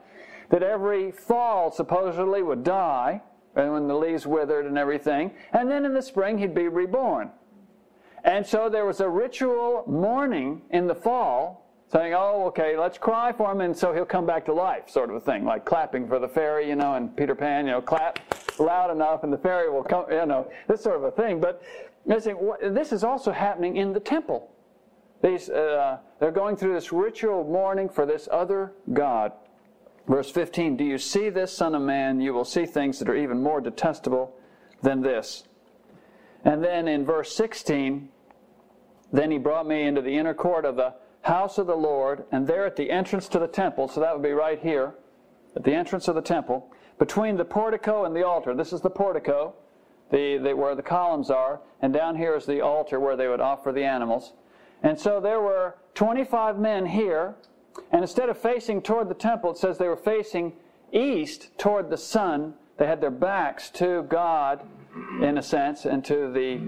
that 0.51 0.63
every 0.63 1.11
fall 1.11 1.71
supposedly 1.71 2.43
would 2.43 2.63
die, 2.65 3.23
and 3.57 3.73
when 3.73 3.89
the 3.89 3.95
leaves 3.95 4.27
withered 4.27 4.67
and 4.67 4.79
everything, 4.79 5.33
and 5.53 5.71
then 5.71 5.85
in 5.85 5.95
the 5.95 6.03
spring 6.03 6.39
he'd 6.39 6.55
be 6.55 6.69
reborn. 6.69 7.31
And 8.23 8.47
so 8.47 8.69
there 8.69 8.85
was 8.85 9.01
a 9.01 9.09
ritual 9.09 9.85
mourning 9.87 10.63
in 10.71 10.87
the 10.87 10.95
fall 10.95 11.70
saying, 11.93 12.15
oh, 12.15 12.45
okay, 12.47 12.77
let's 12.77 12.99
cry 12.99 13.33
for 13.33 13.51
him, 13.51 13.61
and 13.61 13.77
so 13.77 13.93
he'll 13.93 14.05
come 14.05 14.25
back 14.25 14.45
to 14.45 14.53
life, 14.53 14.89
sort 14.89 15.11
of 15.11 15.17
a 15.17 15.21
thing, 15.21 15.45
like 15.45 15.65
clapping 15.65 16.07
for 16.07 16.21
the 16.21 16.29
fairy, 16.29 16.69
you 16.69 16.77
know, 16.77 16.95
and 16.95 17.17
Peter 17.17 17.35
Pan, 17.35 17.67
you 17.67 17.73
know, 17.73 17.83
clap 17.83 18.21
loud 18.61 18.93
enough, 18.93 19.25
and 19.25 19.33
the 19.33 19.39
fairy 19.39 19.69
will 19.69 19.83
come, 19.83 20.05
you 20.11 20.25
know, 20.25 20.49
this 20.69 20.83
sort 20.83 20.97
of 20.97 21.03
a 21.03 21.11
thing. 21.11 21.41
But 21.41 21.63
this 22.07 22.93
is 22.93 23.03
also 23.03 23.33
happening 23.33 23.77
in 23.77 23.93
the 23.93 24.01
temple. 24.01 24.53
These, 25.23 25.51
uh, 25.51 25.99
they're 26.21 26.31
going 26.31 26.57
through 26.57 26.75
this 26.75 26.93
ritual 26.93 27.45
mourning 27.45 27.89
for 27.89 28.07
this 28.07 28.29
other 28.31 28.73
God. 28.93 29.33
Verse 30.07 30.31
15 30.31 30.77
Do 30.77 30.85
you 30.85 30.97
see 30.97 31.29
this, 31.29 31.53
Son 31.53 31.75
of 31.75 31.83
Man? 31.83 32.21
You 32.21 32.33
will 32.33 32.45
see 32.45 32.67
things 32.67 32.99
that 33.01 33.09
are 33.09 33.17
even 33.17 33.43
more 33.43 33.61
detestable 33.61 34.35
than 34.83 35.03
this. 35.03 35.45
And 36.45 36.65
then 36.65 36.89
in 36.89 37.05
verse 37.05 37.35
16, 37.35 38.09
then 39.13 39.31
he 39.31 39.39
brought 39.39 39.67
me 39.67 39.83
into 39.83 40.01
the 40.01 40.17
inner 40.17 40.35
court 40.35 40.65
of 40.65 40.77
the 40.77 40.95
house 41.23 41.59
of 41.59 41.67
the 41.67 41.77
Lord, 41.77 42.25
and 42.33 42.47
there 42.47 42.67
at 42.67 42.77
the 42.77 42.91
entrance 42.91 43.29
to 43.29 43.39
the 43.39 43.47
temple, 43.47 43.89
so 43.89 44.01
that 44.01 44.13
would 44.13 44.23
be 44.23 44.33
right 44.33 44.59
here, 44.59 44.95
at 45.55 45.65
the 45.65 45.75
entrance 45.75 46.09
of 46.09 46.15
the 46.15 46.23
temple, 46.23 46.73
between 46.99 47.37
the 47.37 47.45
portico 47.45 48.05
and 48.05 48.15
the 48.15 48.25
altar. 48.27 48.55
This 48.55 48.73
is 48.73 48.81
the 48.81 48.91
portico, 48.91 49.55
the, 50.11 50.39
the, 50.39 50.55
where 50.55 50.75
the 50.75 50.83
columns 50.83 51.31
are, 51.31 51.61
and 51.83 51.93
down 51.93 52.17
here 52.17 52.35
is 52.35 52.47
the 52.47 52.61
altar 52.61 53.01
where 53.01 53.17
they 53.17 53.29
would 53.29 53.41
offer 53.41 53.73
the 53.73 53.85
animals. 53.85 54.33
And 54.83 54.99
so 54.99 55.21
there 55.21 55.41
were 55.41 55.77
25 55.95 56.59
men 56.59 56.87
here, 56.87 57.35
and 57.93 58.03
instead 58.03 58.29
of 58.29 58.39
facing 58.39 58.83
toward 58.83 59.09
the 59.09 59.15
temple, 59.15 59.51
it 59.51 59.59
says 59.59 59.79
they 59.79 59.89
were 59.89 59.97
facing 59.97 60.55
east 60.93 61.57
toward 61.59 61.91
the 61.91 61.97
sun. 61.97 62.55
They 62.79 62.87
had 62.87 63.01
their 63.01 63.11
backs 63.11 63.71
to 63.71 64.03
God, 64.09 64.63
in 65.21 65.37
a 65.37 65.43
sense, 65.43 65.85
and 65.85 66.05
to 66.07 66.33
the 66.33 66.61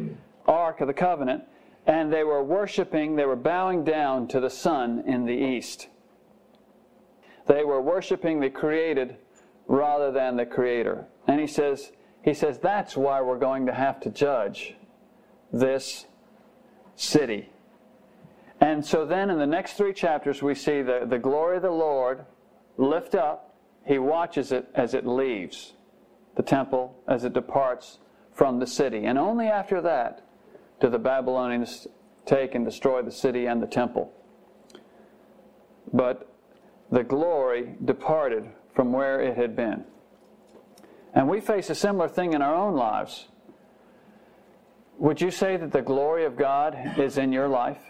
Ark 0.46 0.80
of 0.80 0.88
the 0.88 0.94
Covenant 0.94 1.44
and 1.86 2.12
they 2.12 2.24
were 2.24 2.42
worshiping, 2.42 3.16
they 3.16 3.24
were 3.24 3.36
bowing 3.36 3.84
down 3.84 4.28
to 4.28 4.40
the 4.40 4.50
sun 4.50 5.02
in 5.06 5.24
the 5.26 5.32
east. 5.32 5.88
They 7.46 7.64
were 7.64 7.80
worshiping 7.80 8.40
the 8.40 8.50
created 8.50 9.16
rather 9.66 10.12
than 10.12 10.36
the 10.36 10.46
creator. 10.46 11.06
And 11.26 11.40
he 11.40 11.46
says, 11.46 11.92
he 12.22 12.34
says 12.34 12.58
that's 12.58 12.96
why 12.96 13.20
we're 13.20 13.38
going 13.38 13.66
to 13.66 13.74
have 13.74 13.98
to 14.00 14.10
judge 14.10 14.76
this 15.52 16.06
city. 16.94 17.50
And 18.60 18.84
so 18.84 19.04
then 19.04 19.28
in 19.28 19.38
the 19.38 19.46
next 19.46 19.72
three 19.72 19.92
chapters, 19.92 20.40
we 20.40 20.54
see 20.54 20.82
the, 20.82 21.04
the 21.04 21.18
glory 21.18 21.56
of 21.56 21.62
the 21.62 21.70
Lord 21.70 22.24
lift 22.76 23.16
up. 23.16 23.56
He 23.84 23.98
watches 23.98 24.52
it 24.52 24.68
as 24.74 24.94
it 24.94 25.04
leaves 25.04 25.72
the 26.36 26.42
temple, 26.44 26.96
as 27.08 27.24
it 27.24 27.32
departs 27.32 27.98
from 28.32 28.60
the 28.60 28.66
city. 28.66 29.04
And 29.04 29.18
only 29.18 29.48
after 29.48 29.80
that 29.80 30.24
do 30.82 30.90
the 30.90 30.98
Babylonians 30.98 31.86
take 32.26 32.56
and 32.56 32.64
destroy 32.64 33.02
the 33.02 33.10
city 33.12 33.46
and 33.46 33.62
the 33.62 33.68
temple. 33.68 34.12
But 35.92 36.28
the 36.90 37.04
glory 37.04 37.76
departed 37.84 38.50
from 38.74 38.92
where 38.92 39.20
it 39.20 39.36
had 39.36 39.54
been. 39.54 39.84
And 41.14 41.28
we 41.28 41.40
face 41.40 41.70
a 41.70 41.74
similar 41.74 42.08
thing 42.08 42.32
in 42.32 42.42
our 42.42 42.54
own 42.54 42.74
lives. 42.74 43.28
Would 44.98 45.20
you 45.20 45.30
say 45.30 45.56
that 45.56 45.70
the 45.70 45.82
glory 45.82 46.24
of 46.24 46.36
God 46.36 46.76
is 46.98 47.16
in 47.16 47.32
your 47.32 47.48
life? 47.48 47.80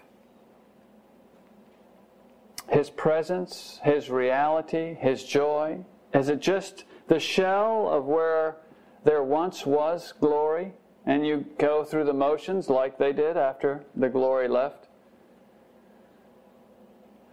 His 2.69 2.91
presence, 2.91 3.81
His 3.85 4.11
reality, 4.11 4.97
His 5.01 5.25
joy? 5.25 5.85
Is 6.13 6.29
it 6.29 6.41
just 6.41 6.85
the 7.09 7.19
shell 7.19 7.89
of 7.89 8.05
where 8.05 8.57
there 9.05 9.23
once 9.23 9.65
was 9.65 10.13
glory 10.21 10.75
and 11.07 11.27
you 11.27 11.45
go 11.59 11.85
through 11.85 12.05
the 12.05 12.13
motions 12.13 12.69
like 12.69 12.99
they 12.99 13.13
did 13.13 13.37
after 13.37 13.85
the 13.97 14.09
glory 14.09 14.49
left? 14.49 14.89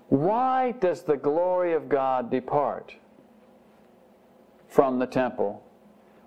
Why 0.10 0.72
does 0.72 1.04
the 1.04 1.18
glory 1.18 1.74
of 1.74 1.88
God 1.88 2.32
depart 2.32 2.96
from 4.68 4.98
the 4.98 5.06
temple? 5.06 5.64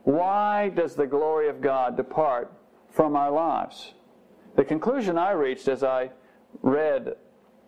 Why 0.05 0.69
does 0.69 0.95
the 0.95 1.07
glory 1.07 1.49
of 1.49 1.61
God 1.61 1.97
depart 1.97 2.53
from 2.91 3.17
our 3.17 3.31
lives? 3.31 3.95
The 4.55 4.65
conclusion 4.65 5.19
I 5.19 5.33
reached 5.33 5.67
as 5.67 5.83
I 5.83 6.11
read 6.61 7.17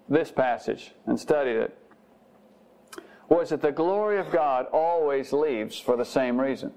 this 0.08 0.30
passage 0.30 0.92
and 1.06 1.18
studied 1.18 1.56
it 1.56 1.78
was 3.28 3.50
that 3.50 3.62
the 3.62 3.72
glory 3.72 4.18
of 4.18 4.30
God 4.30 4.66
always 4.72 5.32
leaves 5.32 5.78
for 5.78 5.96
the 5.96 6.04
same 6.04 6.40
reason. 6.40 6.72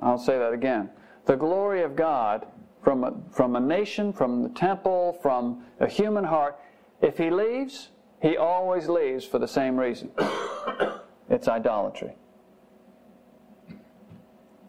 I'll 0.00 0.18
say 0.18 0.38
that 0.38 0.52
again. 0.52 0.90
The 1.26 1.36
glory 1.36 1.82
of 1.82 1.96
God 1.96 2.46
from 2.82 3.02
a, 3.04 3.12
from 3.32 3.56
a 3.56 3.60
nation, 3.60 4.12
from 4.12 4.42
the 4.42 4.48
temple, 4.48 5.18
from 5.20 5.64
a 5.80 5.88
human 5.88 6.22
heart, 6.22 6.56
if 7.00 7.18
he 7.18 7.30
leaves, 7.30 7.90
he 8.22 8.36
always 8.36 8.88
leaves 8.88 9.24
for 9.24 9.38
the 9.38 9.48
same 9.48 9.76
reason 9.76 10.10
it's 11.28 11.48
idolatry. 11.48 12.14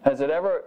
Has 0.04 0.22
it 0.22 0.30
ever 0.30 0.64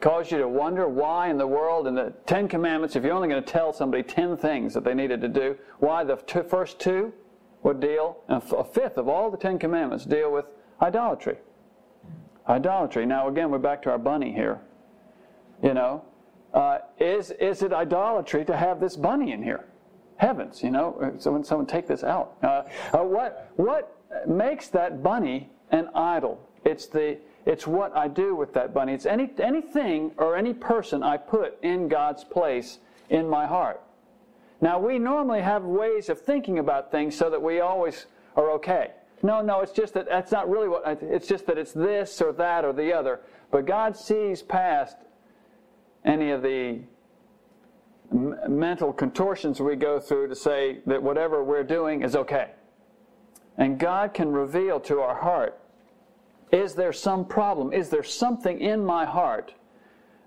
caused 0.00 0.30
you 0.30 0.38
to 0.38 0.48
wonder 0.48 0.88
why 0.88 1.28
in 1.28 1.38
the 1.38 1.46
world, 1.46 1.86
in 1.86 1.94
the 1.94 2.12
Ten 2.26 2.46
Commandments, 2.46 2.94
if 2.94 3.02
you're 3.02 3.14
only 3.14 3.28
going 3.28 3.42
to 3.42 3.52
tell 3.52 3.72
somebody 3.72 4.02
ten 4.02 4.36
things 4.36 4.74
that 4.74 4.84
they 4.84 4.94
needed 4.94 5.20
to 5.22 5.28
do, 5.28 5.56
why 5.80 6.04
the 6.04 6.16
two, 6.16 6.44
first 6.44 6.78
two 6.78 7.12
would 7.64 7.80
deal, 7.80 8.18
and 8.28 8.42
a 8.52 8.64
fifth 8.64 8.96
of 8.96 9.08
all 9.08 9.30
the 9.30 9.36
Ten 9.36 9.58
Commandments 9.58 10.04
deal 10.04 10.30
with 10.30 10.44
idolatry? 10.80 11.38
Idolatry. 12.48 13.04
Now, 13.04 13.28
again, 13.28 13.50
we're 13.50 13.58
back 13.58 13.82
to 13.82 13.90
our 13.90 13.98
bunny 13.98 14.32
here. 14.32 14.60
You 15.62 15.74
know, 15.74 16.04
uh, 16.54 16.78
is, 16.98 17.30
is 17.32 17.62
it 17.62 17.72
idolatry 17.72 18.44
to 18.44 18.56
have 18.56 18.80
this 18.80 18.96
bunny 18.96 19.32
in 19.32 19.42
here? 19.42 19.66
Heavens, 20.16 20.62
you 20.62 20.70
know, 20.70 21.14
someone, 21.18 21.44
someone 21.44 21.66
take 21.66 21.86
this 21.86 22.02
out. 22.02 22.36
Uh, 22.42 22.62
uh, 22.92 22.98
what, 22.98 23.52
what 23.56 23.96
makes 24.26 24.68
that 24.68 25.02
bunny 25.02 25.50
an 25.70 25.88
idol? 25.94 26.40
It's, 26.64 26.86
the, 26.86 27.18
it's 27.44 27.66
what 27.66 27.96
I 27.96 28.08
do 28.08 28.34
with 28.34 28.52
that 28.54 28.72
bunny. 28.72 28.94
It's 28.94 29.06
any, 29.06 29.30
anything 29.38 30.12
or 30.16 30.36
any 30.36 30.54
person 30.54 31.02
I 31.02 31.18
put 31.18 31.62
in 31.62 31.88
God's 31.88 32.24
place 32.24 32.78
in 33.10 33.28
my 33.28 33.46
heart. 33.46 33.80
Now, 34.60 34.78
we 34.78 34.98
normally 34.98 35.42
have 35.42 35.62
ways 35.64 36.08
of 36.08 36.20
thinking 36.20 36.58
about 36.58 36.90
things 36.90 37.16
so 37.16 37.30
that 37.30 37.40
we 37.40 37.60
always 37.60 38.06
are 38.36 38.50
okay. 38.52 38.92
No, 39.22 39.40
no, 39.40 39.60
it's 39.60 39.72
just 39.72 39.94
that 39.94 40.06
that's 40.08 40.32
not 40.32 40.48
really 40.48 40.68
what, 40.68 41.02
it's 41.02 41.26
just 41.26 41.46
that 41.46 41.58
it's 41.58 41.72
this 41.72 42.20
or 42.20 42.32
that 42.32 42.64
or 42.64 42.72
the 42.72 42.92
other. 42.92 43.20
But 43.50 43.66
God 43.66 43.96
sees 43.96 44.42
past 44.42 44.96
any 46.04 46.30
of 46.30 46.42
the 46.42 46.80
mental 48.10 48.92
contortions 48.92 49.60
we 49.60 49.76
go 49.76 50.00
through 50.00 50.28
to 50.28 50.34
say 50.34 50.78
that 50.86 51.02
whatever 51.02 51.44
we're 51.44 51.64
doing 51.64 52.02
is 52.02 52.16
okay. 52.16 52.52
And 53.58 53.78
God 53.78 54.14
can 54.14 54.30
reveal 54.30 54.80
to 54.80 55.00
our 55.00 55.16
heart 55.16 55.60
is 56.50 56.74
there 56.74 56.92
some 56.92 57.24
problem? 57.26 57.72
Is 57.72 57.90
there 57.90 58.02
something 58.02 58.60
in 58.60 58.84
my 58.84 59.04
heart 59.04 59.54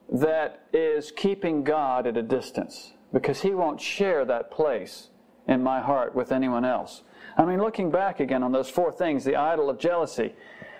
that 0.10 0.68
is 0.72 1.12
keeping 1.12 1.64
God 1.64 2.06
at 2.06 2.18
a 2.18 2.22
distance? 2.22 2.94
Because 3.12 3.42
He 3.42 3.52
won't 3.52 3.82
share 3.82 4.24
that 4.26 4.52
place 4.52 5.10
in 5.48 5.64
my 5.64 5.82
heart 5.82 6.14
with 6.14 6.32
anyone 6.32 6.64
else. 6.64 7.04
I 7.38 7.46
mean, 7.46 7.60
looking 7.60 7.91
back 7.91 8.20
again 8.20 8.44
on 8.44 8.52
those 8.52 8.70
four 8.70 8.91
things 8.91 9.24
the 9.24 9.36
idol 9.36 9.70
of 9.70 9.80
jealousy, 9.80 10.36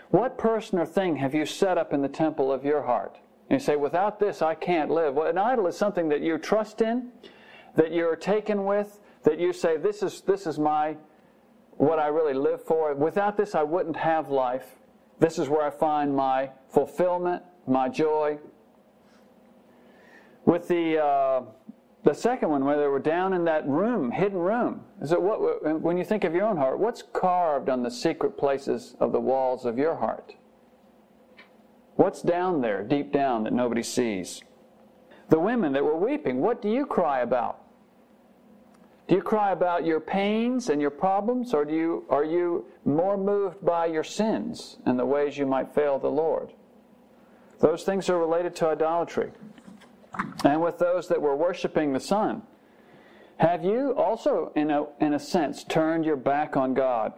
what 0.10 0.38
person 0.38 0.78
or 0.78 0.86
thing 0.86 1.16
have 1.18 1.34
you 1.34 1.46
set 1.46 1.78
up 1.78 1.94
in 1.94 2.02
the 2.02 2.10
temple 2.10 2.52
of 2.52 2.66
your 2.66 2.84
heart? 2.84 3.18
And 3.50 3.60
you 3.60 3.66
say, 3.66 3.76
without 3.76 4.20
this, 4.20 4.42
I 4.42 4.56
can't 4.56 4.90
live. 4.92 5.16
Well, 5.16 5.28
an 5.28 5.38
idol 5.38 5.68
is 5.68 5.78
something 5.78 6.10
that 6.10 6.22
you 6.22 6.38
trust 6.38 6.82
in, 6.82 7.12
that 7.76 7.94
you're 7.94 8.16
taken 8.16 8.66
with, 8.66 9.00
that 9.24 9.40
you 9.40 9.54
say, 9.54 9.78
this 9.78 10.04
is, 10.04 10.22
this 10.22 10.48
is 10.48 10.60
my, 10.60 10.98
what 11.72 12.00
I 12.00 12.08
really 12.08 12.34
live 12.34 12.64
for. 12.64 12.94
Without 12.94 13.38
this, 13.38 13.56
I 13.56 13.64
wouldn't 13.64 13.98
have 13.98 14.30
life. 14.30 14.80
This 15.20 15.40
is 15.40 15.48
where 15.48 15.66
I 15.66 15.70
find 15.70 16.16
my 16.16 16.50
fulfillment, 16.70 17.44
my 17.68 17.88
joy. 17.88 18.38
With 20.46 20.68
the, 20.68 20.98
uh, 20.98 21.42
the 22.04 22.14
second 22.14 22.50
one, 22.50 22.66
where 22.66 22.80
they 22.80 22.88
were 22.88 23.00
down 23.00 23.34
in 23.34 23.44
that 23.46 23.68
room, 23.68 24.12
hidden 24.12 24.40
room, 24.40 24.82
is 25.02 25.12
what, 25.12 25.82
when 25.82 25.98
you 25.98 26.04
think 26.04 26.24
of 26.24 26.34
your 26.34 26.48
own 26.48 26.58
heart, 26.58 26.80
what's 26.80 27.04
carved 27.14 27.70
on 27.70 27.84
the 27.84 27.92
secret 27.92 28.38
places 28.38 28.96
of 29.00 29.12
the 29.12 29.20
walls 29.20 29.66
of 29.66 29.78
your 29.78 29.96
heart? 29.96 30.36
What's 31.96 32.24
down 32.24 32.62
there, 32.62 32.84
deep 32.84 33.12
down, 33.12 33.44
that 33.44 33.54
nobody 33.54 33.84
sees? 33.84 34.42
The 35.30 35.40
women 35.40 35.74
that 35.74 35.84
were 35.84 35.96
weeping, 35.96 36.42
what 36.42 36.62
do 36.62 36.70
you 36.70 36.86
cry 36.86 37.20
about? 37.20 37.60
Do 39.08 39.16
you 39.16 39.22
cry 39.22 39.52
about 39.52 39.86
your 39.86 40.00
pains 40.00 40.70
and 40.70 40.82
your 40.82 40.90
problems, 40.90 41.54
or 41.54 41.66
do 41.66 41.74
you, 41.76 42.06
are 42.10 42.24
you 42.24 42.66
more 42.86 43.18
moved 43.18 43.64
by 43.64 43.86
your 43.86 44.04
sins 44.04 44.78
and 44.86 44.98
the 44.98 45.06
ways 45.06 45.38
you 45.38 45.46
might 45.46 45.76
fail 45.76 46.00
the 46.00 46.10
Lord? 46.10 46.54
Those 47.60 47.84
things 47.84 48.10
are 48.10 48.18
related 48.18 48.56
to 48.56 48.70
idolatry. 48.70 49.32
And 50.44 50.62
with 50.62 50.78
those 50.78 51.08
that 51.08 51.22
were 51.22 51.36
worshiping 51.36 51.94
the 51.94 52.00
sun, 52.00 52.44
have 53.38 53.64
you 53.64 53.96
also, 53.96 54.52
in 54.56 54.70
a, 54.70 54.86
in 55.00 55.14
a 55.14 55.20
sense, 55.20 55.64
turned 55.64 56.06
your 56.06 56.16
back 56.16 56.56
on 56.58 56.74
God? 56.74 57.14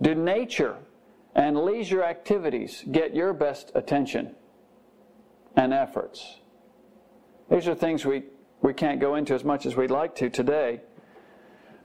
Do 0.00 0.14
nature 0.14 0.76
and 1.34 1.64
leisure 1.64 2.04
activities 2.04 2.84
get 2.90 3.14
your 3.14 3.32
best 3.32 3.72
attention 3.74 4.34
and 5.56 5.72
efforts? 5.72 6.38
These 7.50 7.66
are 7.68 7.74
things 7.74 8.04
we 8.04 8.24
we 8.64 8.72
can't 8.72 8.98
go 8.98 9.16
into 9.16 9.34
as 9.34 9.44
much 9.44 9.66
as 9.66 9.76
we'd 9.76 9.90
like 9.90 10.16
to 10.16 10.30
today. 10.30 10.80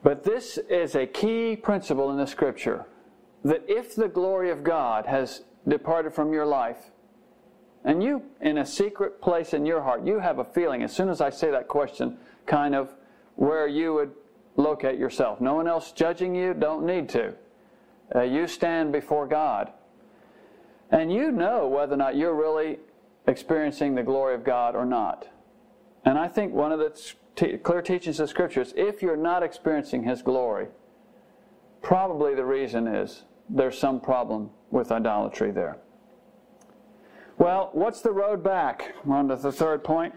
But 0.02 0.24
this 0.24 0.58
is 0.70 0.96
a 0.96 1.06
key 1.06 1.58
principle 1.58 2.10
in 2.10 2.18
the 2.18 2.26
scripture 2.26 2.86
that 3.44 3.66
if 3.68 3.96
the 3.96 4.08
glory 4.08 4.50
of 4.50 4.64
God 4.64 5.06
has 5.06 5.44
departed 5.68 6.14
from 6.14 6.32
your 6.32 6.46
life, 6.46 6.92
and 7.86 8.04
you, 8.04 8.24
in 8.42 8.58
a 8.58 8.66
secret 8.66 9.22
place 9.22 9.54
in 9.54 9.66
your 9.66 9.82
heart, 9.82 10.06
you 10.06 10.20
have 10.20 10.40
a 10.40 10.44
feeling, 10.44 10.84
as 10.84 10.94
soon 10.94 11.10
as 11.10 11.22
I 11.22 11.30
say 11.30 11.50
that 11.52 11.68
question, 11.68 12.18
kind 12.46 12.76
of 12.76 12.94
where 13.36 13.68
you 13.68 13.94
would 13.94 14.12
locate 14.58 15.00
yourself. 15.00 15.40
No 15.40 15.56
one 15.56 15.68
else 15.68 15.92
judging 15.92 16.36
you, 16.36 16.54
don't 16.54 16.86
need 16.86 17.08
to. 17.10 17.34
Uh, 18.14 18.22
you 18.24 18.48
stand 18.48 18.92
before 18.92 19.28
God. 19.28 19.72
And 20.92 21.14
you 21.14 21.32
know 21.32 21.68
whether 21.68 21.94
or 21.94 21.98
not 21.98 22.18
you're 22.18 22.34
really 22.34 22.80
experiencing 23.28 23.96
the 23.96 24.04
glory 24.04 24.36
of 24.36 24.44
God 24.44 24.76
or 24.76 24.86
not. 24.86 25.28
And 26.04 26.18
I 26.18 26.28
think 26.28 26.54
one 26.54 26.72
of 26.72 26.80
the 26.80 27.00
t- 27.36 27.58
clear 27.58 27.82
teachings 27.82 28.20
of 28.20 28.30
Scripture 28.30 28.62
is 28.62 28.74
if 28.76 29.02
you're 29.02 29.16
not 29.16 29.44
experiencing 29.44 30.04
His 30.04 30.22
glory, 30.22 30.68
probably 31.82 32.36
the 32.36 32.46
reason 32.46 32.88
is 32.88 33.24
there's 33.50 33.78
some 33.78 34.00
problem 34.02 34.50
with 34.72 34.92
idolatry 34.92 35.52
there. 35.52 35.78
Well, 37.40 37.70
what's 37.72 38.02
the 38.02 38.12
road 38.12 38.44
back? 38.44 38.96
On 39.10 39.30
to 39.30 39.38
the 39.38 39.52
third 39.52 39.82
point. 39.82 40.14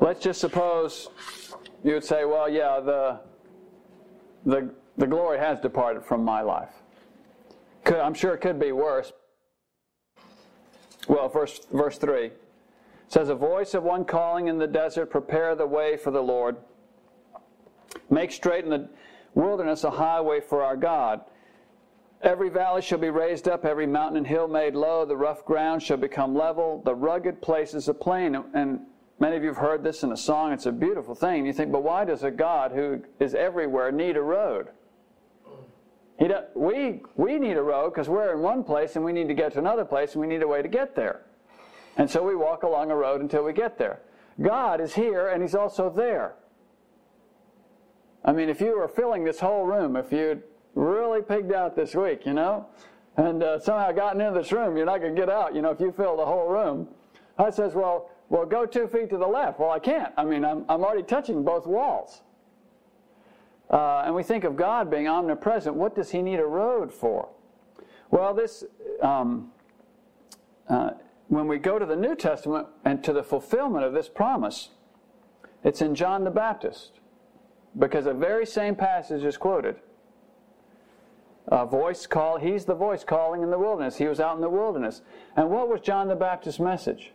Let's 0.00 0.20
just 0.20 0.40
suppose 0.40 1.10
you 1.84 1.92
would 1.92 2.04
say, 2.04 2.24
well, 2.24 2.48
yeah, 2.48 2.80
the, 2.80 3.20
the, 4.46 4.70
the 4.96 5.06
glory 5.06 5.38
has 5.38 5.60
departed 5.60 6.02
from 6.02 6.24
my 6.24 6.40
life. 6.40 6.70
Could, 7.84 7.98
I'm 7.98 8.14
sure 8.14 8.32
it 8.32 8.40
could 8.40 8.58
be 8.58 8.72
worse. 8.72 9.12
Well, 11.08 11.28
verse, 11.28 11.60
verse 11.70 11.98
3 11.98 12.30
says, 13.08 13.28
A 13.28 13.34
voice 13.34 13.74
of 13.74 13.82
one 13.82 14.06
calling 14.06 14.48
in 14.48 14.56
the 14.56 14.66
desert, 14.66 15.10
prepare 15.10 15.54
the 15.54 15.66
way 15.66 15.98
for 15.98 16.10
the 16.10 16.22
Lord. 16.22 16.56
Make 18.08 18.32
straight 18.32 18.64
in 18.64 18.70
the 18.70 18.88
wilderness 19.34 19.84
a 19.84 19.90
highway 19.90 20.40
for 20.40 20.62
our 20.62 20.76
God. 20.76 21.20
Every 22.22 22.50
valley 22.50 22.82
shall 22.82 22.98
be 22.98 23.10
raised 23.10 23.48
up, 23.48 23.64
every 23.64 23.86
mountain 23.86 24.18
and 24.18 24.26
hill 24.26 24.46
made 24.46 24.76
low, 24.76 25.04
the 25.04 25.16
rough 25.16 25.44
ground 25.44 25.82
shall 25.82 25.96
become 25.96 26.36
level, 26.36 26.80
the 26.84 26.94
rugged 26.94 27.42
places 27.42 27.88
a 27.88 27.94
plain. 27.94 28.36
And 28.54 28.80
many 29.18 29.36
of 29.36 29.42
you 29.42 29.48
have 29.48 29.56
heard 29.56 29.82
this 29.82 30.04
in 30.04 30.12
a 30.12 30.16
song. 30.16 30.52
It's 30.52 30.66
a 30.66 30.72
beautiful 30.72 31.16
thing. 31.16 31.44
You 31.44 31.52
think, 31.52 31.72
but 31.72 31.82
why 31.82 32.04
does 32.04 32.22
a 32.22 32.30
God 32.30 32.70
who 32.70 33.02
is 33.18 33.34
everywhere 33.34 33.90
need 33.90 34.16
a 34.16 34.22
road? 34.22 34.68
He 36.18 36.28
we, 36.54 37.00
we 37.16 37.40
need 37.40 37.56
a 37.56 37.62
road 37.62 37.90
because 37.90 38.08
we're 38.08 38.32
in 38.32 38.40
one 38.40 38.62
place 38.62 38.94
and 38.94 39.04
we 39.04 39.12
need 39.12 39.26
to 39.26 39.34
get 39.34 39.54
to 39.54 39.58
another 39.58 39.84
place 39.84 40.12
and 40.12 40.20
we 40.20 40.28
need 40.28 40.42
a 40.42 40.48
way 40.48 40.62
to 40.62 40.68
get 40.68 40.94
there. 40.94 41.22
And 41.96 42.08
so 42.08 42.22
we 42.22 42.36
walk 42.36 42.62
along 42.62 42.92
a 42.92 42.96
road 42.96 43.20
until 43.20 43.42
we 43.42 43.52
get 43.52 43.78
there. 43.78 44.02
God 44.40 44.80
is 44.80 44.94
here 44.94 45.28
and 45.28 45.42
He's 45.42 45.56
also 45.56 45.90
there. 45.90 46.36
I 48.24 48.30
mean, 48.30 48.48
if 48.48 48.60
you 48.60 48.78
were 48.78 48.86
filling 48.86 49.24
this 49.24 49.40
whole 49.40 49.64
room, 49.64 49.96
if 49.96 50.12
you'd 50.12 50.44
really 50.74 51.22
pigged 51.22 51.52
out 51.52 51.76
this 51.76 51.94
week, 51.94 52.26
you 52.26 52.34
know, 52.34 52.66
and 53.16 53.42
uh, 53.42 53.58
somehow 53.58 53.92
gotten 53.92 54.20
into 54.20 54.38
this 54.38 54.52
room, 54.52 54.76
you're 54.76 54.86
not 54.86 55.00
going 55.00 55.14
to 55.14 55.20
get 55.20 55.28
out, 55.28 55.54
you 55.54 55.62
know, 55.62 55.70
if 55.70 55.80
you 55.80 55.92
fill 55.92 56.16
the 56.16 56.24
whole 56.24 56.48
room. 56.48 56.88
I 57.38 57.50
says, 57.50 57.74
well, 57.74 58.10
well, 58.28 58.46
go 58.46 58.64
two 58.64 58.88
feet 58.88 59.10
to 59.10 59.18
the 59.18 59.26
left. 59.26 59.58
Well, 59.58 59.70
I 59.70 59.78
can't. 59.78 60.12
I 60.16 60.24
mean, 60.24 60.44
I'm, 60.44 60.64
I'm 60.68 60.82
already 60.82 61.02
touching 61.02 61.44
both 61.44 61.66
walls. 61.66 62.22
Uh, 63.70 64.02
and 64.04 64.14
we 64.14 64.22
think 64.22 64.44
of 64.44 64.56
God 64.56 64.90
being 64.90 65.08
omnipresent. 65.08 65.74
What 65.74 65.94
does 65.94 66.10
He 66.10 66.22
need 66.22 66.40
a 66.40 66.46
road 66.46 66.92
for? 66.92 67.28
Well, 68.10 68.34
this, 68.34 68.64
um, 69.00 69.50
uh, 70.68 70.90
when 71.28 71.46
we 71.46 71.58
go 71.58 71.78
to 71.78 71.86
the 71.86 71.96
New 71.96 72.14
Testament 72.14 72.66
and 72.84 73.02
to 73.04 73.12
the 73.12 73.22
fulfillment 73.22 73.84
of 73.84 73.94
this 73.94 74.08
promise, 74.08 74.70
it's 75.64 75.80
in 75.80 75.94
John 75.94 76.24
the 76.24 76.30
Baptist, 76.30 77.00
because 77.78 78.04
the 78.04 78.14
very 78.14 78.44
same 78.44 78.74
passage 78.74 79.24
is 79.24 79.36
quoted. 79.36 79.76
A 81.48 81.66
voice 81.66 82.06
call, 82.06 82.38
he's 82.38 82.64
the 82.64 82.74
voice 82.74 83.04
calling 83.04 83.42
in 83.42 83.50
the 83.50 83.58
wilderness. 83.58 83.96
He 83.96 84.06
was 84.06 84.20
out 84.20 84.36
in 84.36 84.40
the 84.40 84.48
wilderness. 84.48 85.02
And 85.36 85.50
what 85.50 85.68
was 85.68 85.80
John 85.80 86.08
the 86.08 86.14
Baptist's 86.14 86.60
message? 86.60 87.12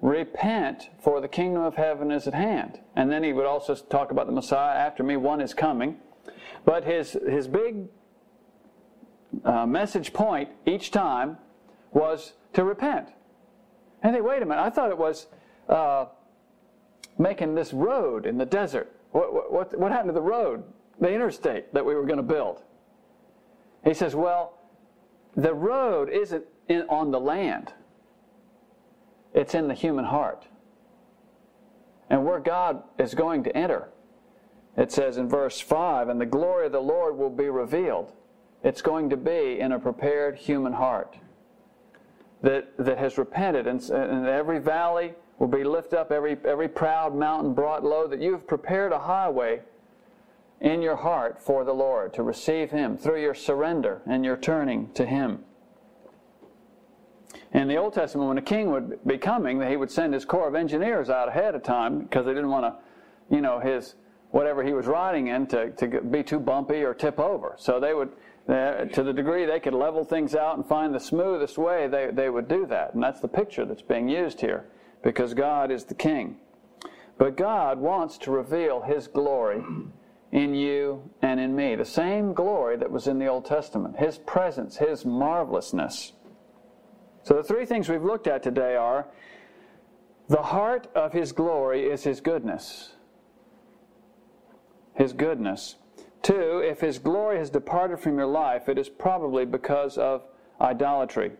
Repent, 0.00 0.90
for 0.98 1.20
the 1.20 1.28
kingdom 1.28 1.62
of 1.62 1.76
heaven 1.76 2.10
is 2.10 2.26
at 2.26 2.34
hand. 2.34 2.80
And 2.96 3.10
then 3.10 3.22
he 3.22 3.32
would 3.32 3.46
also 3.46 3.74
talk 3.74 4.10
about 4.10 4.26
the 4.26 4.32
Messiah. 4.32 4.78
After 4.78 5.02
me, 5.02 5.16
one 5.16 5.40
is 5.40 5.54
coming. 5.54 5.98
But 6.64 6.84
his, 6.84 7.12
his 7.12 7.46
big 7.46 7.88
uh, 9.44 9.66
message 9.66 10.12
point 10.12 10.50
each 10.66 10.90
time 10.90 11.38
was 11.92 12.32
to 12.54 12.64
repent. 12.64 13.08
And 14.02 14.14
they, 14.14 14.20
wait 14.20 14.42
a 14.42 14.46
minute, 14.46 14.62
I 14.62 14.70
thought 14.70 14.90
it 14.90 14.98
was 14.98 15.26
uh, 15.68 16.06
making 17.18 17.54
this 17.54 17.72
road 17.72 18.26
in 18.26 18.38
the 18.38 18.46
desert. 18.46 18.94
What, 19.12 19.52
what, 19.52 19.78
what 19.78 19.92
happened 19.92 20.10
to 20.10 20.14
the 20.14 20.22
road, 20.22 20.64
the 21.00 21.12
interstate 21.12 21.72
that 21.72 21.84
we 21.84 21.94
were 21.94 22.04
going 22.04 22.16
to 22.18 22.22
build? 22.22 22.62
He 23.84 23.94
says, 23.94 24.14
well, 24.14 24.58
the 25.36 25.54
road 25.54 26.08
isn't 26.08 26.44
in, 26.68 26.82
on 26.88 27.10
the 27.10 27.20
land. 27.20 27.72
It's 29.34 29.54
in 29.54 29.68
the 29.68 29.74
human 29.74 30.06
heart. 30.06 30.46
And 32.08 32.24
where 32.24 32.40
God 32.40 32.82
is 32.98 33.14
going 33.14 33.44
to 33.44 33.56
enter, 33.56 33.88
it 34.76 34.92
says 34.92 35.16
in 35.16 35.28
verse 35.28 35.60
5 35.60 36.08
and 36.08 36.20
the 36.20 36.26
glory 36.26 36.66
of 36.66 36.72
the 36.72 36.80
Lord 36.80 37.16
will 37.16 37.30
be 37.30 37.48
revealed. 37.48 38.12
It's 38.62 38.80
going 38.80 39.10
to 39.10 39.16
be 39.16 39.60
in 39.60 39.72
a 39.72 39.78
prepared 39.78 40.36
human 40.36 40.72
heart 40.72 41.18
that, 42.42 42.76
that 42.78 42.98
has 42.98 43.18
repented, 43.18 43.66
and, 43.66 43.80
and 43.90 44.26
every 44.26 44.58
valley 44.58 45.14
will 45.38 45.48
be 45.48 45.64
lifted 45.64 45.98
up, 45.98 46.12
every, 46.12 46.36
every 46.44 46.68
proud 46.68 47.14
mountain 47.14 47.52
brought 47.52 47.84
low, 47.84 48.06
that 48.06 48.20
you've 48.20 48.46
prepared 48.46 48.92
a 48.92 48.98
highway 48.98 49.60
in 50.64 50.80
your 50.80 50.96
heart 50.96 51.38
for 51.38 51.62
the 51.62 51.74
Lord 51.74 52.14
to 52.14 52.22
receive 52.22 52.70
Him 52.70 52.96
through 52.96 53.20
your 53.20 53.34
surrender 53.34 54.00
and 54.06 54.24
your 54.24 54.36
turning 54.36 54.90
to 54.94 55.04
Him. 55.04 55.44
In 57.52 57.68
the 57.68 57.76
Old 57.76 57.92
Testament, 57.92 58.28
when 58.28 58.38
a 58.38 58.42
king 58.42 58.70
would 58.70 58.98
be 59.06 59.18
coming, 59.18 59.60
he 59.60 59.76
would 59.76 59.90
send 59.90 60.14
his 60.14 60.24
corps 60.24 60.48
of 60.48 60.54
engineers 60.54 61.10
out 61.10 61.28
ahead 61.28 61.54
of 61.54 61.62
time 61.62 62.00
because 62.00 62.24
they 62.26 62.32
didn't 62.32 62.50
want 62.50 62.64
to, 62.64 63.34
you 63.34 63.40
know, 63.40 63.60
his 63.60 63.94
whatever 64.30 64.64
he 64.64 64.72
was 64.72 64.86
riding 64.86 65.28
in 65.28 65.46
to, 65.46 65.70
to 65.72 66.00
be 66.00 66.22
too 66.22 66.40
bumpy 66.40 66.82
or 66.82 66.94
tip 66.94 67.20
over. 67.20 67.54
So 67.56 67.78
they 67.78 67.94
would, 67.94 68.10
to 68.48 69.02
the 69.04 69.12
degree 69.12 69.44
they 69.44 69.60
could 69.60 69.74
level 69.74 70.04
things 70.04 70.34
out 70.34 70.56
and 70.56 70.66
find 70.66 70.92
the 70.92 70.98
smoothest 70.98 71.58
way, 71.58 71.86
they, 71.86 72.08
they 72.10 72.30
would 72.30 72.48
do 72.48 72.66
that. 72.66 72.94
And 72.94 73.02
that's 73.02 73.20
the 73.20 73.28
picture 73.28 73.64
that's 73.64 73.82
being 73.82 74.08
used 74.08 74.40
here 74.40 74.66
because 75.02 75.34
God 75.34 75.70
is 75.70 75.84
the 75.84 75.94
king. 75.94 76.38
But 77.18 77.36
God 77.36 77.78
wants 77.78 78.18
to 78.18 78.32
reveal 78.32 78.80
his 78.80 79.06
glory 79.06 79.62
in 80.34 80.52
you 80.52 81.08
and 81.22 81.38
in 81.38 81.54
me. 81.54 81.76
The 81.76 81.84
same 81.84 82.34
glory 82.34 82.76
that 82.76 82.90
was 82.90 83.06
in 83.06 83.20
the 83.20 83.28
Old 83.28 83.46
Testament, 83.46 83.96
his 83.96 84.18
presence, 84.18 84.76
his 84.76 85.06
marvelousness. 85.06 86.12
So 87.22 87.34
the 87.34 87.44
three 87.44 87.64
things 87.64 87.88
we've 87.88 88.02
looked 88.02 88.26
at 88.26 88.42
today 88.42 88.74
are 88.74 89.06
the 90.28 90.42
heart 90.42 90.88
of 90.94 91.12
his 91.12 91.30
glory 91.30 91.88
is 91.88 92.02
his 92.02 92.20
goodness. 92.20 92.96
His 94.94 95.12
goodness. 95.12 95.76
Two, 96.22 96.60
if 96.64 96.80
his 96.80 96.98
glory 96.98 97.38
has 97.38 97.48
departed 97.48 98.00
from 98.00 98.18
your 98.18 98.26
life, 98.26 98.68
it 98.68 98.76
is 98.76 98.88
probably 98.88 99.44
because 99.44 99.96
of 99.96 100.26
idolatry. 100.60 101.32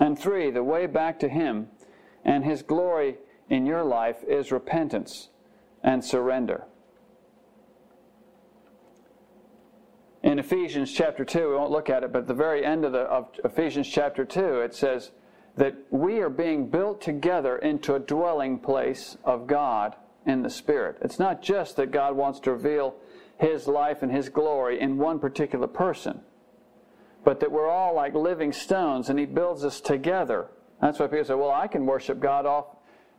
And 0.00 0.18
three, 0.18 0.50
the 0.50 0.64
way 0.64 0.86
back 0.86 1.20
to 1.20 1.28
him 1.28 1.68
and 2.24 2.44
his 2.44 2.62
glory 2.62 3.18
in 3.48 3.66
your 3.66 3.84
life 3.84 4.24
is 4.26 4.50
repentance 4.50 5.28
and 5.84 6.04
surrender. 6.04 6.64
In 10.22 10.38
Ephesians 10.38 10.92
chapter 10.92 11.24
2, 11.24 11.50
we 11.50 11.54
won't 11.54 11.70
look 11.70 11.88
at 11.88 12.02
it, 12.02 12.12
but 12.12 12.20
at 12.20 12.26
the 12.26 12.34
very 12.34 12.64
end 12.64 12.84
of, 12.84 12.92
the, 12.92 13.00
of 13.00 13.28
Ephesians 13.44 13.88
chapter 13.88 14.24
2, 14.24 14.60
it 14.60 14.74
says 14.74 15.12
that 15.56 15.76
we 15.90 16.18
are 16.20 16.30
being 16.30 16.68
built 16.68 17.00
together 17.00 17.58
into 17.58 17.94
a 17.94 18.00
dwelling 18.00 18.58
place 18.58 19.16
of 19.24 19.46
God 19.46 19.94
in 20.26 20.42
the 20.42 20.50
Spirit. 20.50 20.98
It's 21.02 21.18
not 21.18 21.40
just 21.40 21.76
that 21.76 21.92
God 21.92 22.16
wants 22.16 22.40
to 22.40 22.52
reveal 22.52 22.96
His 23.38 23.68
life 23.68 24.02
and 24.02 24.10
His 24.10 24.28
glory 24.28 24.80
in 24.80 24.98
one 24.98 25.20
particular 25.20 25.68
person, 25.68 26.20
but 27.24 27.40
that 27.40 27.52
we're 27.52 27.70
all 27.70 27.94
like 27.94 28.14
living 28.14 28.52
stones 28.52 29.10
and 29.10 29.18
He 29.18 29.24
builds 29.26 29.64
us 29.64 29.80
together. 29.80 30.48
That's 30.80 30.98
why 30.98 31.06
people 31.06 31.24
say, 31.24 31.34
well, 31.34 31.52
I 31.52 31.68
can 31.68 31.86
worship 31.86 32.18
God 32.18 32.44
off 32.44 32.66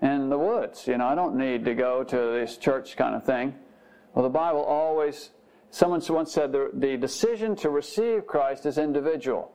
in 0.02 0.30
the 0.30 0.38
woods. 0.38 0.88
You 0.88 0.98
know, 0.98 1.08
I 1.08 1.16
don't 1.16 1.36
need 1.36 1.66
to 1.66 1.76
go 1.76 2.04
to 2.04 2.16
this 2.16 2.58
church 2.58 2.98
kind 2.98 3.16
of 3.16 3.26
thing. 3.26 3.56
Well, 4.14 4.24
the 4.24 4.30
Bible 4.30 4.64
always 4.64 5.32
Someone 5.72 6.02
once 6.10 6.32
said 6.32 6.52
the, 6.52 6.72
the 6.74 6.98
decision 6.98 7.56
to 7.58 7.70
receive 7.70 8.26
Christ 8.26 8.66
is 8.66 8.78
individual, 8.78 9.52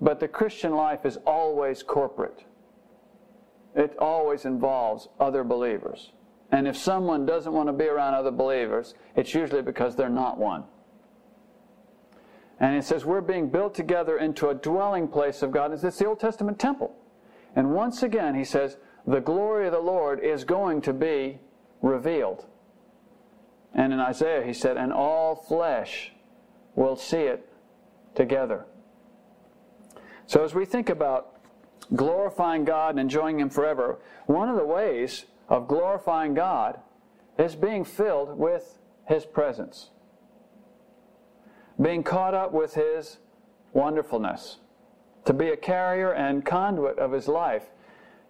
but 0.00 0.20
the 0.20 0.28
Christian 0.28 0.74
life 0.74 1.04
is 1.04 1.18
always 1.26 1.82
corporate. 1.82 2.44
It 3.74 3.96
always 3.98 4.44
involves 4.44 5.08
other 5.18 5.44
believers. 5.44 6.12
And 6.52 6.66
if 6.66 6.76
someone 6.76 7.26
doesn't 7.26 7.52
want 7.52 7.68
to 7.68 7.72
be 7.72 7.84
around 7.84 8.14
other 8.14 8.30
believers, 8.30 8.94
it's 9.14 9.34
usually 9.34 9.62
because 9.62 9.94
they're 9.94 10.08
not 10.08 10.38
one. 10.38 10.64
And 12.58 12.76
it 12.76 12.84
says 12.84 13.04
we're 13.04 13.20
being 13.20 13.48
built 13.48 13.74
together 13.74 14.18
into 14.18 14.48
a 14.48 14.54
dwelling 14.54 15.08
place 15.08 15.42
of 15.42 15.50
God. 15.50 15.72
It's 15.72 15.98
the 15.98 16.06
Old 16.06 16.20
Testament 16.20 16.58
temple. 16.58 16.94
And 17.56 17.72
once 17.72 18.02
again, 18.02 18.34
he 18.34 18.44
says, 18.44 18.76
the 19.06 19.20
glory 19.20 19.66
of 19.66 19.72
the 19.72 19.80
Lord 19.80 20.20
is 20.20 20.44
going 20.44 20.82
to 20.82 20.92
be 20.92 21.40
revealed. 21.82 22.46
And 23.74 23.92
in 23.92 24.00
Isaiah, 24.00 24.44
he 24.44 24.52
said, 24.52 24.76
and 24.76 24.92
all 24.92 25.34
flesh 25.34 26.12
will 26.74 26.96
see 26.96 27.22
it 27.22 27.48
together. 28.14 28.66
So 30.26 30.44
as 30.44 30.54
we 30.54 30.64
think 30.64 30.88
about 30.88 31.40
glorifying 31.94 32.64
God 32.64 32.90
and 32.90 33.00
enjoying 33.00 33.40
Him 33.40 33.50
forever, 33.50 33.98
one 34.26 34.48
of 34.48 34.56
the 34.56 34.64
ways 34.64 35.26
of 35.48 35.68
glorifying 35.68 36.34
God 36.34 36.78
is 37.38 37.56
being 37.56 37.84
filled 37.84 38.38
with 38.38 38.78
His 39.06 39.24
presence, 39.24 39.90
being 41.80 42.02
caught 42.02 42.34
up 42.34 42.52
with 42.52 42.74
His 42.74 43.18
wonderfulness. 43.72 44.58
To 45.24 45.32
be 45.32 45.48
a 45.48 45.56
carrier 45.56 46.12
and 46.12 46.44
conduit 46.44 46.98
of 46.98 47.12
His 47.12 47.28
life, 47.28 47.70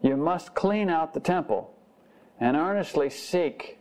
you 0.02 0.16
must 0.16 0.54
clean 0.54 0.88
out 0.88 1.12
the 1.12 1.20
temple 1.20 1.74
and 2.40 2.56
earnestly 2.56 3.10
seek 3.10 3.78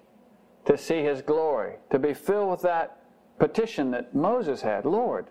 to 0.69 0.77
see 0.77 1.01
his 1.01 1.23
glory, 1.23 1.77
to 1.89 1.97
be 1.97 2.13
filled 2.13 2.51
with 2.51 2.61
that 2.61 2.99
petition 3.39 3.89
that 3.89 4.13
Moses 4.13 4.61
had 4.61 4.85
Lord, 4.85 5.25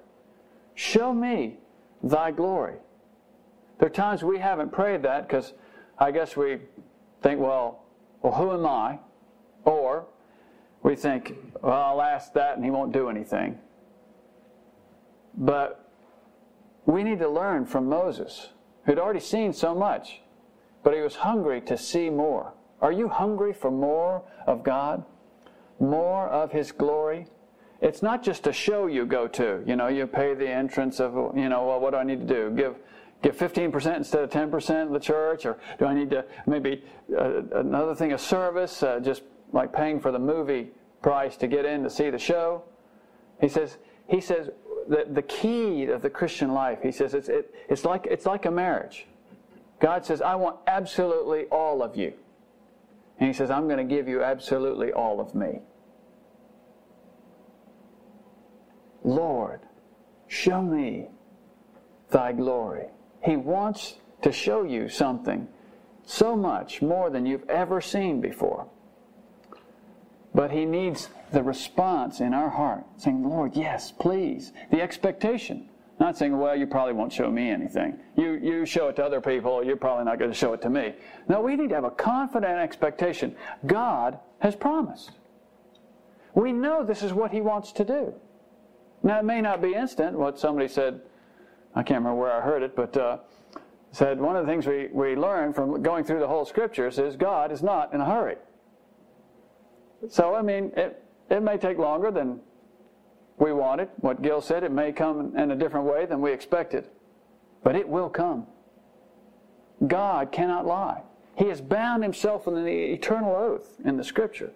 show 0.74 1.14
me 1.14 1.58
thy 2.02 2.32
glory. 2.32 2.74
There 3.78 3.86
are 3.86 3.90
times 3.90 4.24
we 4.24 4.38
haven't 4.38 4.72
prayed 4.72 5.02
that 5.04 5.28
because 5.28 5.52
I 5.96 6.10
guess 6.10 6.36
we 6.36 6.58
think, 7.22 7.40
well, 7.40 7.84
well, 8.20 8.32
who 8.32 8.52
am 8.52 8.66
I? 8.66 8.98
Or 9.64 10.06
we 10.82 10.96
think, 10.96 11.36
well, 11.62 11.72
I'll 11.72 12.02
ask 12.02 12.32
that 12.32 12.56
and 12.56 12.64
he 12.64 12.72
won't 12.72 12.92
do 12.92 13.08
anything. 13.08 13.58
But 15.36 15.88
we 16.84 17.04
need 17.04 17.20
to 17.20 17.28
learn 17.28 17.64
from 17.64 17.88
Moses, 17.88 18.48
who'd 18.86 18.98
already 18.98 19.20
seen 19.20 19.52
so 19.52 19.72
much, 19.72 20.20
but 20.82 20.94
he 20.94 21.00
was 21.00 21.14
hungry 21.14 21.60
to 21.60 21.78
see 21.78 22.10
more. 22.10 22.54
Are 22.80 22.90
you 22.90 23.08
hungry 23.08 23.52
for 23.52 23.70
more 23.70 24.24
of 24.44 24.64
God? 24.64 25.04
More 25.80 26.28
of 26.28 26.52
His 26.52 26.72
glory. 26.72 27.26
It's 27.80 28.02
not 28.02 28.22
just 28.22 28.46
a 28.46 28.52
show 28.52 28.86
you 28.86 29.06
go 29.06 29.28
to. 29.28 29.62
You 29.66 29.76
know, 29.76 29.88
you 29.88 30.06
pay 30.06 30.34
the 30.34 30.48
entrance 30.48 30.98
of, 30.98 31.14
you 31.36 31.48
know, 31.48 31.66
well, 31.66 31.80
what 31.80 31.90
do 31.92 31.96
I 31.96 32.04
need 32.04 32.26
to 32.26 32.34
do? 32.34 32.50
Give 32.56 32.74
give 33.22 33.36
15% 33.36 33.96
instead 33.96 34.22
of 34.22 34.30
10% 34.30 34.86
of 34.86 34.92
the 34.92 35.00
church? 35.00 35.46
Or 35.46 35.58
do 35.78 35.86
I 35.86 35.94
need 35.94 36.10
to 36.10 36.24
maybe 36.46 36.84
uh, 37.16 37.42
another 37.52 37.94
thing, 37.94 38.12
a 38.12 38.18
service, 38.18 38.82
uh, 38.82 39.00
just 39.00 39.22
like 39.52 39.72
paying 39.72 39.98
for 40.00 40.12
the 40.12 40.18
movie 40.18 40.70
price 41.02 41.36
to 41.38 41.46
get 41.46 41.64
in 41.64 41.82
to 41.82 41.90
see 41.90 42.10
the 42.10 42.18
show? 42.18 42.62
He 43.40 43.48
says, 43.48 43.78
he 44.08 44.20
says 44.20 44.50
that 44.88 45.14
the 45.14 45.22
key 45.22 45.86
of 45.86 46.02
the 46.02 46.10
Christian 46.10 46.52
life, 46.52 46.78
he 46.82 46.92
says, 46.92 47.14
it's, 47.14 47.28
it, 47.28 47.54
it's, 47.68 47.84
like, 47.84 48.06
it's 48.06 48.26
like 48.26 48.46
a 48.46 48.50
marriage. 48.50 49.06
God 49.80 50.04
says, 50.04 50.20
I 50.20 50.34
want 50.34 50.56
absolutely 50.66 51.44
all 51.46 51.82
of 51.82 51.96
you. 51.96 52.12
And 53.18 53.28
he 53.28 53.32
says, 53.32 53.50
I'm 53.50 53.66
going 53.66 53.78
to 53.78 53.94
give 53.94 54.08
you 54.08 54.22
absolutely 54.22 54.92
all 54.92 55.20
of 55.20 55.34
me. 55.34 55.60
Lord, 59.04 59.60
show 60.26 60.62
me 60.62 61.08
thy 62.10 62.32
glory. 62.32 62.86
He 63.24 63.36
wants 63.36 63.96
to 64.22 64.32
show 64.32 64.64
you 64.64 64.88
something 64.88 65.48
so 66.04 66.34
much 66.34 66.80
more 66.80 67.10
than 67.10 67.26
you've 67.26 67.48
ever 67.48 67.80
seen 67.80 68.20
before. 68.20 68.66
But 70.34 70.50
he 70.50 70.64
needs 70.64 71.08
the 71.32 71.42
response 71.42 72.20
in 72.20 72.32
our 72.32 72.48
heart, 72.48 72.84
saying, 72.96 73.28
Lord, 73.28 73.56
yes, 73.56 73.92
please. 73.92 74.52
The 74.70 74.80
expectation. 74.80 75.68
Not 76.00 76.16
saying, 76.16 76.36
well, 76.38 76.54
you 76.54 76.66
probably 76.66 76.92
won't 76.92 77.12
show 77.12 77.30
me 77.30 77.50
anything. 77.50 77.98
You, 78.16 78.34
you 78.34 78.64
show 78.64 78.88
it 78.88 78.96
to 78.96 79.04
other 79.04 79.20
people, 79.20 79.64
you're 79.64 79.76
probably 79.76 80.04
not 80.04 80.18
going 80.18 80.30
to 80.30 80.36
show 80.36 80.52
it 80.52 80.62
to 80.62 80.70
me. 80.70 80.94
No, 81.28 81.40
we 81.40 81.56
need 81.56 81.70
to 81.70 81.74
have 81.74 81.84
a 81.84 81.90
confident 81.90 82.58
expectation. 82.58 83.34
God 83.66 84.18
has 84.38 84.54
promised. 84.54 85.10
We 86.34 86.52
know 86.52 86.84
this 86.84 87.02
is 87.02 87.12
what 87.12 87.32
He 87.32 87.40
wants 87.40 87.72
to 87.72 87.84
do. 87.84 88.14
Now, 89.02 89.18
it 89.18 89.24
may 89.24 89.40
not 89.40 89.62
be 89.62 89.74
instant. 89.74 90.18
What 90.18 90.38
somebody 90.38 90.68
said, 90.68 91.00
I 91.74 91.82
can't 91.82 92.00
remember 92.00 92.20
where 92.20 92.32
I 92.32 92.40
heard 92.40 92.62
it, 92.62 92.74
but 92.74 92.96
uh, 92.96 93.18
said 93.92 94.20
one 94.20 94.36
of 94.36 94.46
the 94.46 94.52
things 94.52 94.66
we, 94.66 94.88
we 94.92 95.16
learn 95.16 95.52
from 95.52 95.82
going 95.82 96.04
through 96.04 96.20
the 96.20 96.28
whole 96.28 96.44
scriptures 96.44 96.98
is 96.98 97.16
God 97.16 97.52
is 97.52 97.62
not 97.62 97.94
in 97.94 98.00
a 98.00 98.04
hurry. 98.04 98.36
So, 100.08 100.34
I 100.34 100.42
mean, 100.42 100.72
it, 100.76 101.02
it 101.30 101.42
may 101.42 101.56
take 101.56 101.78
longer 101.78 102.10
than 102.10 102.40
we 103.38 103.52
want 103.52 103.80
it. 103.80 103.90
What 104.00 104.22
Keil 104.22 104.42
said, 104.42 104.62
it 104.62 104.72
may 104.72 104.92
come 104.92 105.36
in 105.36 105.50
a 105.50 105.56
different 105.56 105.86
way 105.86 106.06
than 106.06 106.20
we 106.20 106.32
expected, 106.32 106.88
but 107.62 107.76
it 107.76 107.88
will 107.88 108.08
come. 108.08 108.46
God 109.86 110.32
cannot 110.32 110.66
lie. 110.66 111.02
He 111.36 111.46
has 111.48 111.60
bound 111.60 112.02
himself 112.02 112.48
in 112.48 112.64
the 112.64 112.92
eternal 112.92 113.34
oath 113.34 113.76
in 113.84 113.96
the 113.96 114.04
scripture. 114.04 114.52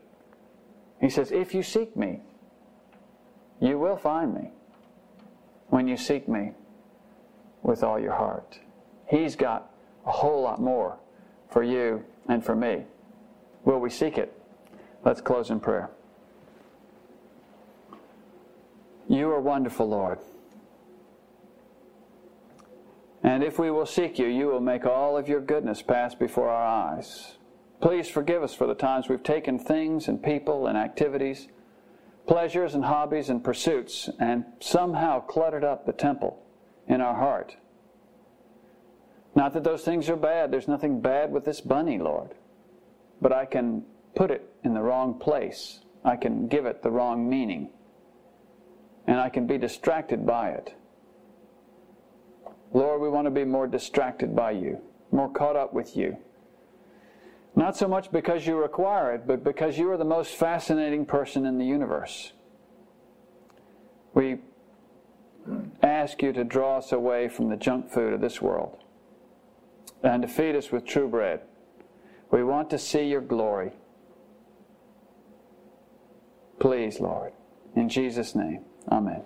He 1.01 1.09
says, 1.09 1.31
If 1.31 1.55
you 1.55 1.63
seek 1.63 1.97
me, 1.97 2.21
you 3.63 3.79
will 3.79 3.97
find 3.97 4.35
me 4.35 4.51
when 5.69 5.87
you 5.87 5.97
seek 5.97 6.29
me 6.29 6.53
with 7.63 7.85
all 7.85 7.99
your 7.99 8.13
heart. 8.13 8.59
He's 9.09 9.37
got 9.37 9.71
a 10.05 10.11
whole 10.11 10.43
lot 10.43 10.61
more 10.61 10.99
for 11.49 11.63
you 11.63 12.05
and 12.29 12.45
for 12.45 12.57
me. 12.57 12.83
Will 13.65 13.79
we 13.79 13.89
seek 13.89 14.19
it? 14.19 14.37
Let's 15.05 15.21
close 15.21 15.51
in 15.51 15.61
prayer. 15.61 15.91
You 19.09 19.31
are 19.31 19.41
wonderful, 19.41 19.89
Lord. 19.89 20.19
And 23.23 23.45
if 23.45 23.59
we 23.59 23.71
will 23.71 23.87
seek 23.87 24.19
you, 24.19 24.27
you 24.27 24.47
will 24.47 24.61
make 24.61 24.85
all 24.85 25.17
of 25.17 25.29
your 25.29 25.41
goodness 25.41 25.83
pass 25.83 26.15
before 26.15 26.49
our 26.49 26.97
eyes. 26.97 27.37
Please 27.81 28.09
forgive 28.09 28.43
us 28.43 28.55
for 28.55 28.67
the 28.67 28.75
times 28.75 29.09
we've 29.09 29.23
taken 29.23 29.59
things 29.59 30.09
and 30.09 30.23
people 30.23 30.67
and 30.67 30.77
activities, 30.77 31.47
pleasures 32.27 32.75
and 32.75 32.85
hobbies 32.85 33.29
and 33.29 33.43
pursuits, 33.43 34.09
and 34.19 34.45
somehow 34.61 35.21
cluttered 35.21 35.65
up 35.65 35.87
the 35.87 35.93
temple 35.93 36.43
in 36.87 37.01
our 37.01 37.15
heart. 37.15 37.57
Not 39.35 39.55
that 39.55 39.65
those 39.65 39.83
things 39.83 40.09
are 40.09 40.17
bad. 40.17 40.51
There's 40.51 40.69
nothing 40.69 41.01
bad 41.01 41.33
with 41.33 41.45
this 41.45 41.61
bunny, 41.61 41.99
Lord. 41.99 42.35
But 43.21 43.33
I 43.33 43.47
can 43.47 43.85
put 44.15 44.31
it 44.31 44.49
in 44.63 44.75
the 44.75 44.83
wrong 44.83 45.19
place. 45.19 45.81
I 46.05 46.17
can 46.17 46.49
give 46.49 46.67
it 46.67 46.83
the 46.83 46.91
wrong 46.91 47.29
meaning. 47.29 47.71
And 49.07 49.19
I 49.19 49.31
can 49.31 49.47
be 49.47 49.59
distracted 49.59 50.27
by 50.27 50.51
it. 50.51 50.75
Lord, 52.73 53.01
we 53.01 53.09
want 53.09 53.27
to 53.27 53.31
be 53.31 53.45
more 53.45 53.67
distracted 53.67 54.35
by 54.35 54.53
you, 54.53 54.81
more 55.11 55.31
caught 55.31 55.57
up 55.57 55.73
with 55.73 55.97
you. 55.97 56.17
Not 57.55 57.77
so 57.77 57.87
much 57.87 58.11
because 58.11 58.47
you 58.47 58.57
require 58.57 59.15
it, 59.15 59.27
but 59.27 59.45
because 59.45 59.77
you 59.77 59.91
are 59.91 59.97
the 59.97 60.05
most 60.05 60.35
fascinating 60.35 61.05
person 61.05 61.45
in 61.45 61.59
the 61.59 61.67
universe. 61.67 62.33
We 64.15 64.39
ask 65.83 66.23
you 66.23 66.33
to 66.33 66.45
draw 66.45 66.79
us 66.79 66.93
away 66.93 67.29
from 67.29 67.49
the 67.49 67.57
junk 67.57 67.91
food 67.91 68.13
of 68.13 68.21
this 68.21 68.41
world 68.41 68.79
and 70.03 70.23
to 70.23 70.29
feed 70.29 70.57
us 70.57 70.71
with 70.71 70.85
true 70.85 71.09
bread. 71.09 71.41
We 72.31 72.43
want 72.43 72.71
to 72.71 72.79
see 72.79 73.05
your 73.05 73.21
glory. 73.21 73.73
Please, 76.59 77.01
Lord. 77.01 77.33
In 77.77 77.89
Jesus' 77.89 78.35
name, 78.35 78.65
amen. 78.91 79.23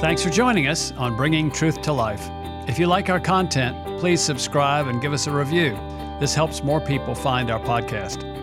Thanks 0.00 0.22
for 0.22 0.30
joining 0.30 0.68
us 0.68 0.92
on 0.92 1.16
Bringing 1.16 1.50
Truth 1.50 1.82
to 1.82 1.92
Life. 1.92 2.28
If 2.66 2.80
you 2.80 2.88
like 2.88 3.08
our 3.08 3.20
content, 3.20 3.76
please 4.00 4.20
subscribe 4.20 4.88
and 4.88 5.00
give 5.00 5.12
us 5.12 5.28
a 5.28 5.30
review. 5.30 5.78
This 6.18 6.34
helps 6.34 6.64
more 6.64 6.80
people 6.80 7.14
find 7.14 7.48
our 7.48 7.60
podcast. 7.60 8.35